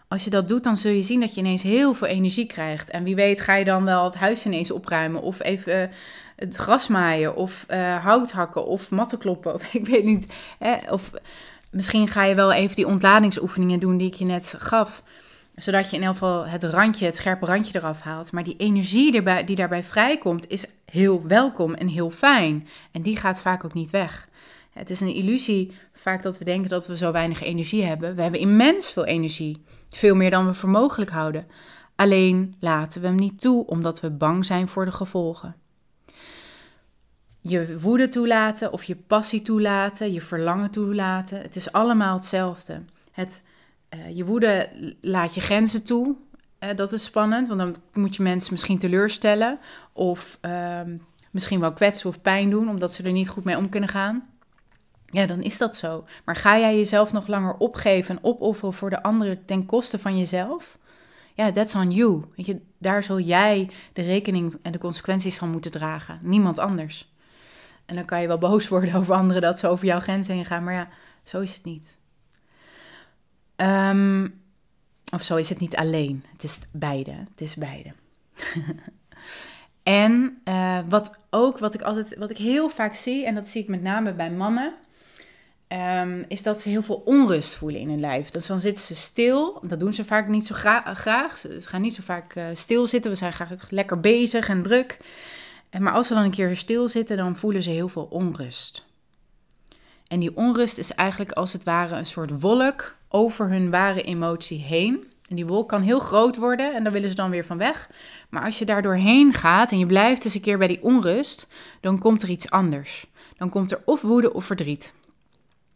[0.07, 2.89] Als je dat doet, dan zul je zien dat je ineens heel veel energie krijgt.
[2.89, 5.87] En wie weet ga je dan wel het huis ineens opruimen of even uh,
[6.35, 10.33] het gras maaien of uh, hout hakken of matten kloppen of ik weet niet.
[10.59, 10.91] Hè?
[10.91, 11.11] Of
[11.71, 15.03] misschien ga je wel even die ontladingsoefeningen doen die ik je net gaf
[15.55, 18.31] zodat je in elk geval het randje, het scherpe randje eraf haalt.
[18.31, 22.67] Maar die energie die daarbij vrijkomt, is heel welkom en heel fijn.
[22.91, 24.27] En die gaat vaak ook niet weg.
[24.73, 28.15] Het is een illusie vaak dat we denken dat we zo weinig energie hebben.
[28.15, 29.63] We hebben immens veel energie.
[29.89, 31.47] Veel meer dan we voor mogelijk houden.
[31.95, 35.55] Alleen laten we hem niet toe omdat we bang zijn voor de gevolgen.
[37.47, 41.41] Je woede toelaten of je passie toelaten, je verlangen toelaten.
[41.41, 42.81] Het is allemaal hetzelfde.
[43.11, 43.43] Het,
[43.89, 44.69] uh, je woede
[45.01, 46.15] laat je grenzen toe.
[46.59, 49.59] Uh, dat is spannend, want dan moet je mensen misschien teleurstellen
[49.93, 50.97] of ehm,
[51.31, 54.29] misschien wel kwetsen of pijn doen, omdat ze er niet goed mee om kunnen gaan.
[55.05, 56.05] Ja, dan is dat zo.
[56.25, 60.17] Maar ga jij jezelf nog langer opgeven en opofferen voor de anderen ten koste van
[60.17, 60.77] jezelf?
[61.33, 62.21] Ja, that's on you.
[62.35, 66.19] Weet je, daar zul jij de rekening en de consequenties van moeten dragen.
[66.21, 67.13] Niemand anders.
[67.85, 70.45] En dan kan je wel boos worden over anderen dat ze over jouw grenzen heen
[70.45, 70.63] gaan.
[70.63, 70.87] Maar ja,
[71.23, 71.97] zo is het niet.
[73.55, 74.27] Ehm,
[75.13, 76.23] of zo is het niet alleen.
[76.31, 77.11] Het is beide.
[77.11, 77.93] Het is beide.
[79.83, 83.61] en uh, wat ook, wat ik altijd, wat ik heel vaak zie, en dat zie
[83.61, 84.73] ik met name bij mannen,
[85.67, 88.29] um, is dat ze heel veel onrust voelen in hun lijf.
[88.29, 89.59] Dus dan zitten ze stil.
[89.61, 91.37] Dat doen ze vaak niet zo gra graag.
[91.37, 93.11] Ze gaan niet zo vaak uh, stil zitten.
[93.11, 94.97] We zijn graag lekker bezig en druk.
[95.79, 98.85] Maar als ze dan een keer stil zitten, dan voelen ze heel veel onrust.
[100.07, 104.59] En die onrust is eigenlijk als het ware een soort wolk over hun ware emotie
[104.59, 105.11] heen.
[105.29, 107.89] En die wolk kan heel groot worden en daar willen ze dan weer van weg.
[108.29, 111.47] Maar als je daar doorheen gaat en je blijft eens een keer bij die onrust,
[111.81, 113.07] dan komt er iets anders.
[113.37, 114.93] Dan komt er of woede of verdriet.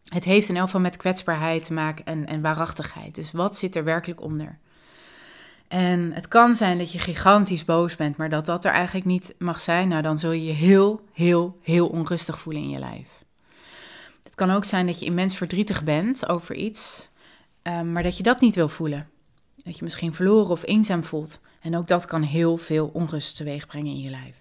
[0.04, 3.14] Het heeft in elk geval met kwetsbaarheid te maken en, en waarachtigheid.
[3.14, 4.58] Dus wat zit er werkelijk onder?
[5.70, 9.34] En het kan zijn dat je gigantisch boos bent, maar dat dat er eigenlijk niet
[9.38, 9.88] mag zijn.
[9.88, 13.24] Nou, dan zul je je heel, heel, heel onrustig voelen in je lijf.
[14.22, 17.10] Het kan ook zijn dat je immens verdrietig bent over iets,
[17.62, 19.08] ehm, maar dat je dat niet wil voelen.
[19.64, 21.40] Dat je misschien verloren of eenzaam voelt.
[21.60, 24.36] En ook dat kan heel veel onrust teweeg brengen in je lijf.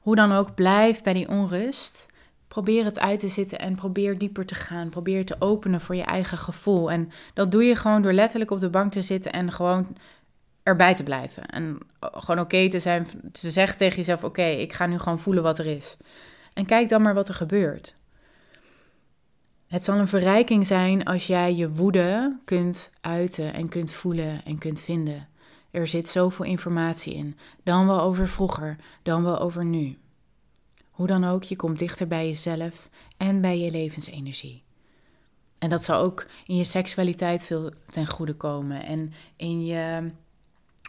[0.00, 2.06] Hoe dan ook, blijf bij die onrust.
[2.48, 4.88] Probeer het uit te zitten en probeer dieper te gaan.
[4.88, 6.90] Probeer te openen voor je eigen gevoel.
[6.90, 9.96] En dat doe je gewoon door letterlijk op de bank te zitten en gewoon
[10.64, 11.46] erbij te blijven.
[11.46, 15.42] En gewoon oké te zijn, te zeggen tegen jezelf: Oké, ik ga nu gewoon voelen
[15.42, 15.96] wat er is.
[16.52, 17.96] En kijk dan maar wat er gebeurt.
[19.66, 24.58] Het zal een verrijking zijn als jij je woede kunt uiten en kunt voelen en
[24.58, 25.28] kunt vinden.
[25.70, 27.38] Er zit zoveel informatie in.
[27.62, 29.98] Dan wel over vroeger, dan wel over nu.
[30.90, 34.62] Hoe dan ook, je komt dichter bij jezelf en bij je levensenergie.
[35.58, 40.10] En dat zal ook in je seksualiteit veel ten goede komen en in je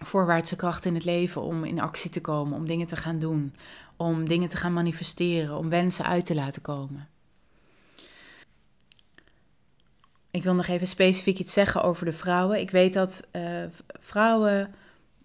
[0.03, 3.55] voorwaartse kracht in het leven om in actie te komen, om dingen te gaan doen,
[3.97, 7.07] om dingen te gaan manifesteren, om wensen uit te laten komen.
[10.31, 12.59] Ik wil nog even specifiek iets zeggen over de vrouwen.
[12.59, 14.73] Ik weet dat uh, vrouwen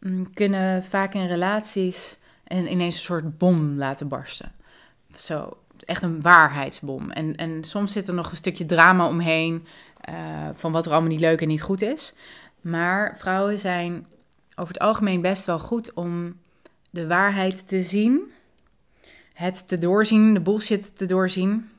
[0.01, 4.53] mm, kunnen vaak in relaties en ineens een soort bom laten barsten.
[5.17, 7.11] Zo, echt een waarheidsbom.
[7.11, 9.67] En, en soms zit er nog een stukje drama omheen
[10.09, 12.15] uh, van wat er allemaal niet leuk en niet goed is.
[12.61, 14.07] Maar vrouwen zijn
[14.57, 16.37] over het algemeen best wel goed om
[16.91, 18.21] de waarheid te zien,
[19.33, 21.71] het te doorzien, de bullshit te doorzien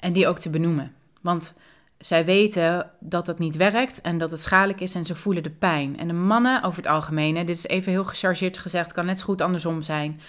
[0.00, 0.94] en die ook te benoemen.
[1.20, 1.54] Want
[1.98, 5.50] zij weten dat het niet werkt en dat het schadelijk is en ze voelen de
[5.50, 5.98] pijn.
[5.98, 9.24] En de mannen over het algemeen, dit is even heel gechargeerd gezegd, kan net zo
[9.24, 10.20] goed andersom zijn.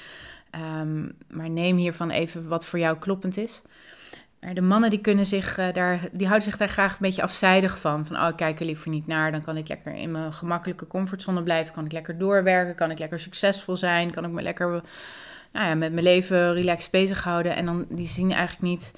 [0.79, 3.61] Um, maar neem hiervan even wat voor jou kloppend is.
[4.53, 7.79] De mannen die kunnen zich uh, daar, die houden zich daar graag een beetje afzijdig
[7.79, 8.05] van.
[8.05, 9.31] Van oh, ik kijk er liever niet naar.
[9.31, 11.73] Dan kan ik lekker in mijn gemakkelijke comfortzone blijven.
[11.73, 12.75] Kan ik lekker doorwerken.
[12.75, 14.11] Kan ik lekker succesvol zijn.
[14.11, 14.81] Kan ik me lekker
[15.51, 17.55] nou ja, met mijn leven relaxed bezighouden.
[17.55, 18.93] En dan die zien eigenlijk niet,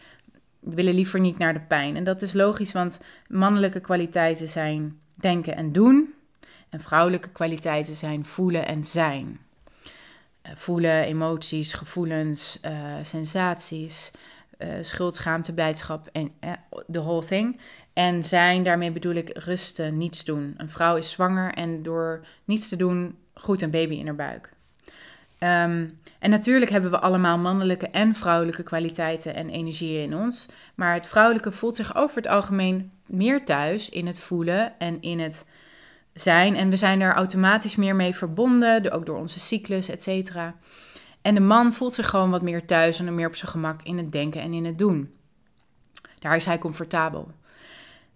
[0.59, 1.95] willen liever niet naar de pijn.
[1.95, 6.13] En dat is logisch, want mannelijke kwaliteiten zijn denken en doen.
[6.69, 9.39] En vrouwelijke kwaliteiten zijn voelen en zijn.
[10.45, 14.12] Uh, voelen, emoties, gevoelens, uh, sensaties
[14.59, 16.31] uh, schuld, schaamte, blijdschap en
[16.87, 17.59] de whole thing.
[17.93, 20.53] En zijn, daarmee bedoel ik rusten, niets doen.
[20.57, 24.53] Een vrouw is zwanger en door niets te doen groeit een baby in haar buik.
[25.39, 30.47] Um, en natuurlijk hebben we allemaal mannelijke en vrouwelijke kwaliteiten en energieën in ons.
[30.75, 35.19] Maar het vrouwelijke voelt zich over het algemeen meer thuis in het voelen en in
[35.19, 35.45] het
[36.13, 36.55] zijn.
[36.55, 40.55] En we zijn er automatisch meer mee verbonden, ook door onze cyclus, et cetera.
[41.21, 43.97] En de man voelt zich gewoon wat meer thuis en meer op zijn gemak in
[43.97, 45.13] het denken en in het doen.
[46.19, 47.32] Daar is hij comfortabel.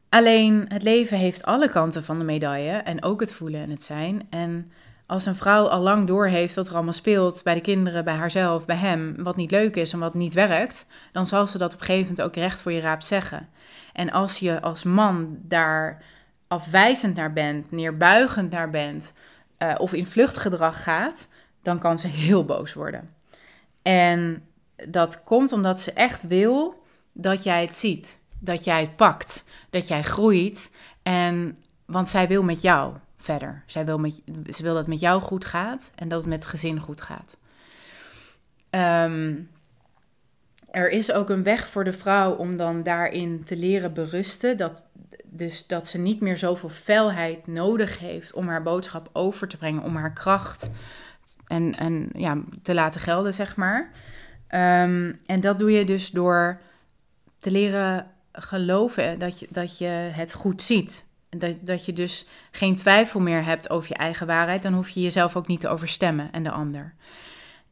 [0.10, 3.84] Alleen het leven heeft alle kanten van de medaille en ook het voelen en het
[3.84, 4.28] zijn.
[4.30, 4.72] En
[5.06, 8.66] als een vrouw al lang doorheeft wat er allemaal speelt bij de kinderen, bij haarzelf,
[8.66, 11.80] bij hem, wat niet leuk is en wat niet werkt, dan zal ze dat op
[11.80, 13.50] een gegeven moment ook recht voor je raap zeggen.
[13.94, 16.04] En als je als man daar
[16.48, 19.14] afwijzend naar bent, neerbuigend naar bent
[19.60, 21.28] uh, of in vluchtgedrag gaat,
[21.64, 23.10] dan kan ze heel boos worden.
[23.82, 24.44] En
[24.88, 29.88] dat komt omdat ze echt wil dat jij het ziet, dat jij het pakt, dat
[29.88, 30.72] jij groeit.
[31.04, 33.64] En, want zij wil met jou verder.
[33.66, 36.40] Zij wil, met, ze wil dat het met jou goed gaat en dat het met
[36.44, 37.38] het gezin goed gaat.
[38.70, 39.50] Um,
[40.72, 44.58] er is ook een weg voor de vrouw om dan daarin te leren berusten.
[44.58, 44.86] Dat,
[45.24, 49.84] dus dat ze niet meer zoveel felheid nodig heeft om haar boodschap over te brengen,
[49.84, 50.70] om haar kracht
[51.48, 53.92] en, en ja, te laten gelden, zeg maar.
[54.48, 56.60] Ehm, en dat doe je dus door
[57.40, 61.06] te leren geloven dat je, dat je het goed ziet.
[61.30, 64.64] Dat, dat je dus geen twijfel meer hebt over je eigen waarheid.
[64.64, 66.94] Dan hoef je jezelf ook niet te overstemmen en de ander.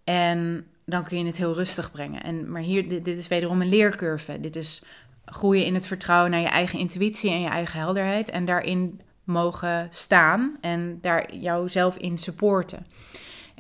[0.04, 2.24] En dan kun je het heel rustig brengen.
[2.24, 4.39] En, maar hier, dit, dit is wederom een leercurve.
[4.39, 4.84] Dit is
[5.26, 8.30] groeien in het vertrouwen naar je eigen intuïtie en je eigen helderheid.
[8.30, 12.86] En daarin mogen staan en daar jouzelf in supporten.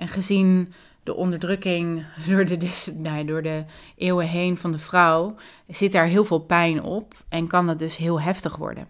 [0.01, 0.73] En gezien
[1.03, 5.35] de onderdrukking door de, door de eeuwen heen van de vrouw,
[5.67, 8.87] zit daar heel veel pijn op en kan dat dus heel heftig worden.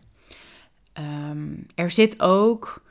[0.93, 2.81] Ehm, er zit ook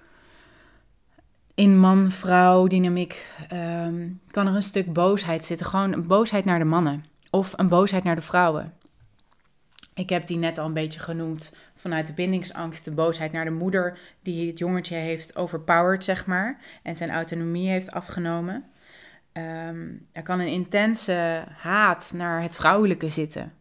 [1.55, 5.66] in man-vrouw dynamiek, ehm, kan er een stuk boosheid zitten.
[5.66, 8.75] Gewoon een boosheid naar de mannen of een boosheid naar de vrouwen.
[9.95, 13.51] Ik heb die net al een beetje genoemd vanuit de bindingsangst, de boosheid naar de
[13.51, 18.64] moeder die het jongetje heeft overpowered, zeg maar, en zijn autonomie heeft afgenomen.
[19.33, 23.53] Ehm, er kan een intense haat naar het vrouwelijke zitten.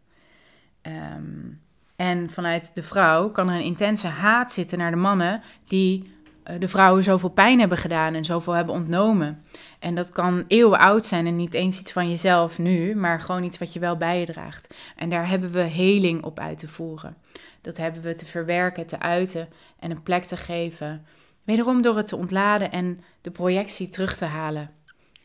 [0.82, 1.52] Ehm,
[1.96, 6.18] en vanuit de vrouw kan er een intense haat zitten naar de mannen die
[6.50, 9.44] uh, de vrouwen zoveel pijn hebben gedaan en zoveel hebben ontnomen.
[9.80, 13.44] En dat kan eeuwen oud zijn en niet eens iets van jezelf nu, maar gewoon
[13.44, 14.76] iets wat je wel bijdraagt.
[14.96, 17.16] En daar hebben we heling op uit te voeren.
[17.62, 19.50] Dat hebben we te verwerken, te uiten
[19.80, 21.06] en een plek te geven.
[21.44, 24.72] Wederom door het te ontladen en de projectie terug te halen.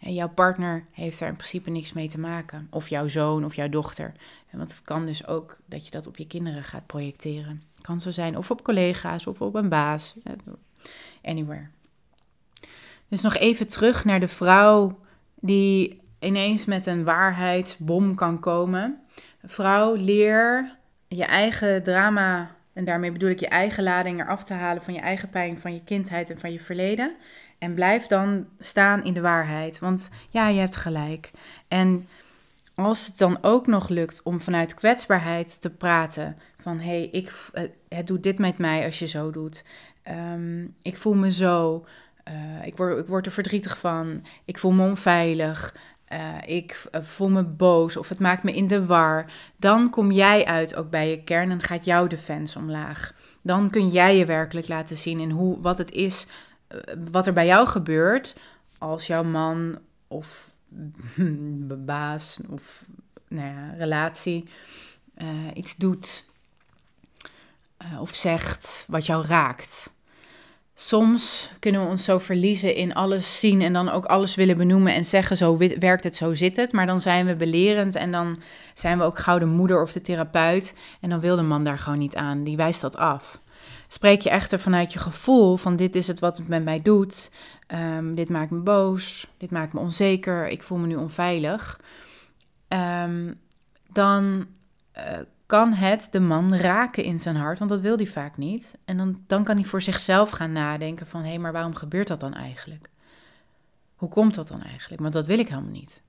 [0.00, 2.66] En jouw partner heeft daar in principe niks mee te maken.
[2.70, 4.12] Of jouw zoon of jouw dochter.
[4.50, 7.62] Want het kan dus ook dat je dat op je kinderen gaat projecteren.
[7.80, 10.16] Kan zo zijn, of op collega's of op een baas.
[11.22, 11.68] Anywhere.
[13.08, 14.96] Dus nog even terug naar de vrouw
[15.34, 19.00] die ineens met een waarheidsbom kan komen.
[19.42, 20.76] Vrouw, leer
[21.08, 25.00] je eigen drama, en daarmee bedoel ik je eigen lading eraf te halen van je
[25.00, 27.16] eigen pijn, van je kindheid en van je verleden.
[27.58, 29.78] En blijf dan staan in de waarheid.
[29.78, 31.30] Want ja, je hebt gelijk.
[31.68, 32.08] En
[32.74, 36.36] als het dan ook nog lukt om vanuit kwetsbaarheid te praten.
[36.58, 39.64] Van hey, ik, eh, het doet dit met mij als je zo doet.
[40.02, 41.86] Ehm, ik voel me zo.
[42.28, 44.24] Uh, ik, word, ik word er verdrietig van.
[44.44, 45.74] Ik voel me onveilig.
[46.12, 49.26] Uh, ik voel me boos of het maakt me in de war.
[49.56, 53.14] Dan kom jij uit ook bij je kern en gaat jouw defense omlaag.
[53.42, 56.26] Dan kun jij je werkelijk laten zien in hoe, wat het is
[56.66, 56.78] eh,
[57.10, 58.36] wat er bij jou gebeurt
[58.78, 59.78] als jouw man
[60.08, 60.54] of
[61.84, 62.84] baas of
[63.28, 64.44] nou ja, relatie
[65.54, 66.24] iets doet
[68.00, 69.93] of zegt wat jou raakt.
[70.74, 74.94] Soms kunnen we ons zo verliezen in alles zien en dan ook alles willen benoemen
[74.94, 76.72] en zeggen: zo werkt het, zo zit het.
[76.72, 78.38] Maar dan zijn we belerend en dan
[78.74, 80.74] zijn we ook gauw de moeder of de therapeut.
[81.00, 82.44] En dan wil de man daar gewoon niet aan.
[82.44, 83.40] Die wijst dat af.
[83.88, 87.30] Spreek je echter vanuit je gevoel van dit is het wat het met mij doet.
[87.96, 91.80] Um, dit maakt me boos, dit maakt me onzeker, ik voel me nu onveilig.
[92.68, 93.40] Um,
[93.92, 94.46] dan
[94.96, 95.02] uh,
[95.46, 98.78] kan het de man raken in zijn hart, want dat wil hij vaak niet.
[98.84, 102.08] En dan, dan kan hij voor zichzelf gaan nadenken van hé, hey, maar waarom gebeurt
[102.08, 102.90] dat dan eigenlijk?
[103.96, 105.02] Hoe komt dat dan eigenlijk?
[105.02, 106.02] Want dat wil ik helemaal niet.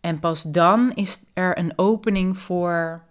[0.00, 3.02] En pas dan is er een opening voor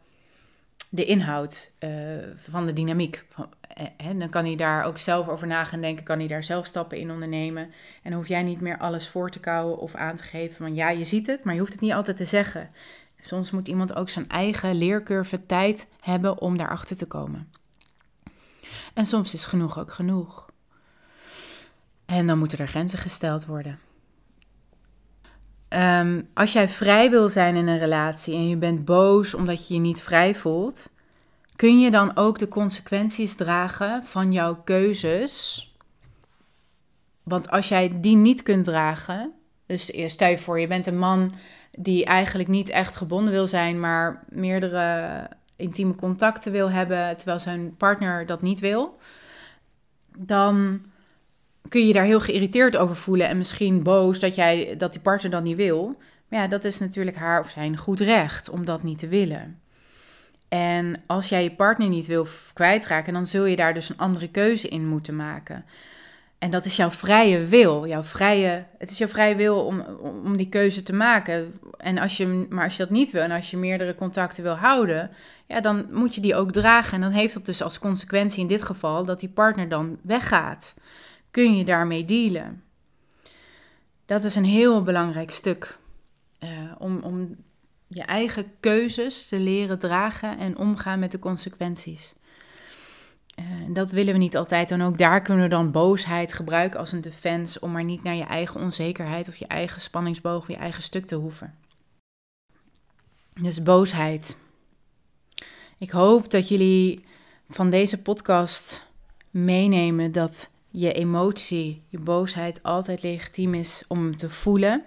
[0.89, 1.89] de inhoud uh,
[2.35, 3.25] van de dynamiek.
[3.75, 6.43] En eh, dan kan hij daar ook zelf over na gaan denken, kan hij daar
[6.43, 7.71] zelf stappen in ondernemen.
[8.03, 10.89] En hoef jij niet meer alles voor te kouwen of aan te geven van ja,
[10.89, 12.69] je ziet het, maar je hoeft het niet altijd te zeggen.
[13.21, 17.51] Soms moet iemand ook zijn eigen leercurve tijd hebben om daarachter te komen.
[18.93, 20.49] En soms is genoeg ook genoeg.
[22.05, 23.79] En dan moeten er grenzen gesteld worden.
[25.69, 29.73] Um, als jij vrij wil zijn in een relatie en je bent boos omdat je
[29.73, 30.89] je niet vrij voelt,
[31.55, 35.65] kun je dan ook de consequenties dragen van jouw keuzes?
[37.23, 39.33] Want als jij die niet kunt dragen,
[39.65, 41.33] dus stel je voor, je bent een man
[41.71, 47.75] die eigenlijk niet echt gebonden wil zijn, maar meerdere intieme contacten wil hebben, terwijl zijn
[47.77, 48.97] partner dat niet wil,
[50.17, 50.81] dan
[51.69, 55.31] kun je daar heel geïrriteerd over voelen en misschien boos dat, jij, dat die partner
[55.31, 55.97] dat niet wil.
[56.27, 59.59] Maar ja, dat is natuurlijk haar of zijn goed recht om dat niet te willen.
[60.47, 64.27] En als jij je partner niet wil kwijtraken, dan zul je daar dus een andere
[64.27, 65.65] keuze in moeten maken.
[66.41, 67.87] En dat is jouw vrije wil.
[67.87, 71.59] Jouw vrije, het is jouw vrije wil om, om die keuze te maken.
[71.77, 74.55] En als je, maar als je dat niet wil en als je meerdere contacten wil
[74.55, 75.11] houden,
[75.47, 76.93] ja, dan moet je die ook dragen.
[76.93, 80.73] En dan heeft dat dus als consequentie in dit geval dat die partner dan weggaat.
[81.31, 82.63] Kun je daarmee dealen?
[84.05, 85.77] Dat is een heel belangrijk stuk.
[86.43, 87.35] Uh, om, om
[87.87, 92.13] je eigen keuzes te leren dragen en omgaan met de consequenties.
[93.41, 94.71] Uh, dat willen we niet altijd.
[94.71, 98.15] En ook daar kunnen we dan boosheid gebruiken als een defense om maar niet naar
[98.15, 101.55] je eigen onzekerheid of je eigen spanningsboog of je eigen stuk te hoeven.
[103.41, 104.37] Dus boosheid.
[105.77, 107.05] Ik hoop dat jullie
[107.49, 108.87] van deze podcast
[109.29, 114.83] meenemen dat je emotie, je boosheid altijd legitiem is om te voelen.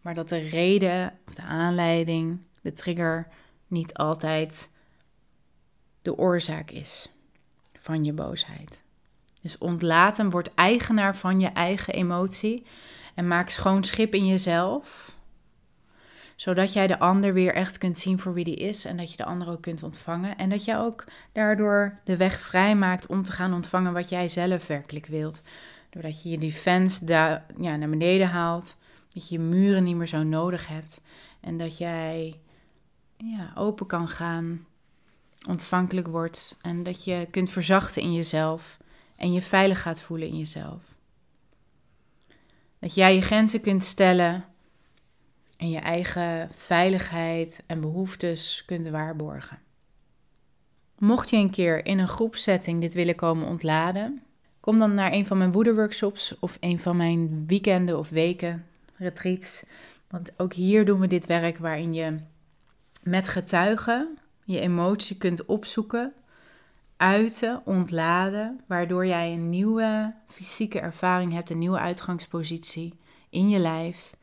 [0.00, 3.28] Maar dat de reden of de aanleiding, de trigger,
[3.66, 4.70] niet altijd
[6.02, 7.10] de oorzaak is
[7.86, 8.82] van je boosheid.
[9.42, 12.66] Dus ontlaat hem, word eigenaar van je eigen emotie
[13.14, 15.16] en maak schoon schip in jezelf
[16.36, 19.16] zodat jij de ander weer echt kunt zien voor wie die is en dat je
[19.16, 20.36] de ander ook kunt ontvangen.
[20.36, 24.28] En dat jij ook daardoor de weg vrij maakt om te gaan ontvangen wat jij
[24.28, 25.42] zelf werkelijk wilt.
[25.90, 28.76] Doordat je je defense daar, ja, naar beneden haalt,
[29.14, 31.00] dat je je muren niet meer zo nodig hebt
[31.40, 32.40] en dat jij
[33.16, 34.66] ja, open kan gaan,
[35.48, 38.78] ontvankelijk wordt en dat je kunt verzachten in jezelf
[39.16, 40.82] en je veilig gaat voelen in jezelf.
[42.78, 44.44] Dat jij je grenzen kunt stellen
[45.56, 49.58] en je eigen veiligheid en behoeftes kunt waarborgen.
[50.98, 54.22] Mocht je een keer in een groepsetting dit willen komen ontladen,
[54.60, 58.66] kom dan naar een van mijn woederworkshops of een van mijn weekenden of weken
[58.96, 59.64] retreats.
[60.08, 62.16] Want ook hier doen we dit werk waarin je
[63.02, 66.12] met getuigen je emotie kunt opzoeken,
[66.96, 72.98] uiten, ontladen, waardoor jij een nieuwe fysieke ervaring hebt, een nieuwe uitgangspositie
[73.30, 74.16] in je lijf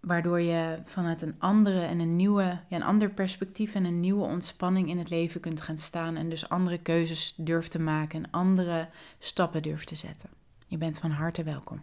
[0.00, 4.24] Waardoor je vanuit een andere en een nieuwe, ja, een ander perspectief en een nieuwe
[4.24, 6.16] ontspanning in het leven kunt gaan staan.
[6.16, 10.30] En dus andere keuzes durft te maken en andere stappen durft te zetten.
[10.66, 11.82] Je bent van harte welkom.